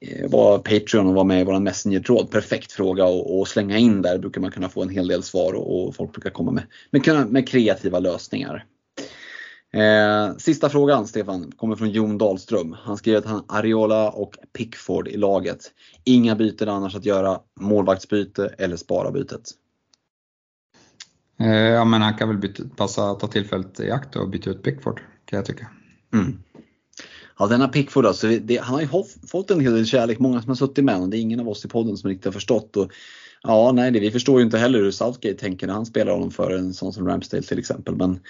[0.00, 2.30] eh, vara Patreon och vara med i vår Messenger-tråd.
[2.30, 5.88] Perfekt fråga att slänga in där brukar man kunna få en hel del svar och,
[5.88, 8.64] och folk brukar komma med, med, med kreativa lösningar.
[9.76, 12.76] Eh, sista frågan Stefan kommer från Jon Dahlström.
[12.82, 15.72] Han skriver att han har Ariola och Pickford i laget.
[16.04, 17.40] Inga byten annars att göra.
[17.60, 19.50] Målvaktsbyte eller spara bytet.
[21.40, 24.62] Eh, ja men han kan väl byta, passa, ta tillfället i akt och byta ut
[24.62, 25.66] Pickford kan jag tycka.
[26.12, 26.38] Mm.
[27.38, 28.88] Ja denna Pickford alltså, det, han har ju
[29.28, 31.10] fått en hel del kärlek, många som har suttit med honom.
[31.10, 32.76] Det är ingen av oss i podden som riktigt har förstått.
[32.76, 32.92] Och,
[33.42, 36.30] ja, nej, det, vi förstår ju inte heller hur Southgate tänker när han spelar honom
[36.30, 37.94] för en sån som Ramsdale till exempel.
[37.94, 38.20] Men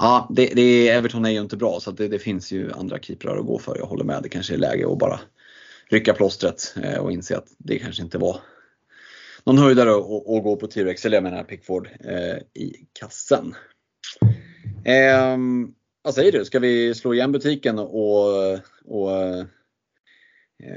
[0.00, 3.38] Ja, det, det, Everton är ju inte bra så det, det, finns ju andra keeprar
[3.38, 3.78] att gå för.
[3.78, 5.20] Jag håller med, det kanske är läge att bara
[5.90, 8.40] rycka plåstret eh, och inse att det kanske inte var
[9.44, 13.54] någon höjdare att gå på T-Rex, eller jag menar Pickford, eh, i kassen.
[14.84, 15.38] Eh,
[16.02, 18.52] vad säger du, ska vi slå igen butiken och,
[18.84, 19.44] och eh,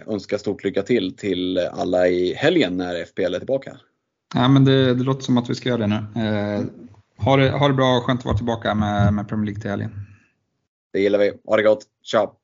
[0.08, 3.78] önska stort lycka till till alla i helgen när FPL är tillbaka?
[4.36, 6.22] Ja, men det, det låter som att vi ska göra det nu.
[6.22, 6.62] Eh,
[7.24, 9.70] ha det, ha det bra och skönt att vara tillbaka med, med Premier League till
[9.70, 9.92] helgen.
[10.94, 11.34] Det gillar vi.
[11.48, 11.84] Ha det gott.
[12.04, 12.38] Ciao!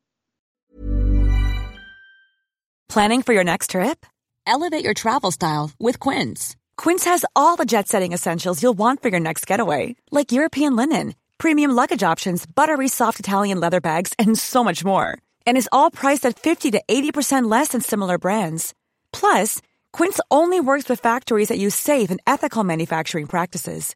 [2.93, 4.05] Planning for your next trip?
[4.45, 6.55] Elevate your travel style with Quince.
[6.77, 10.75] Quince has all the jet setting essentials you'll want for your next getaway, like European
[10.75, 15.17] linen, premium luggage options, buttery soft Italian leather bags, and so much more.
[15.45, 18.73] And is all priced at 50 to 80% less than similar brands.
[19.11, 23.95] Plus, Quince only works with factories that use safe and ethical manufacturing practices.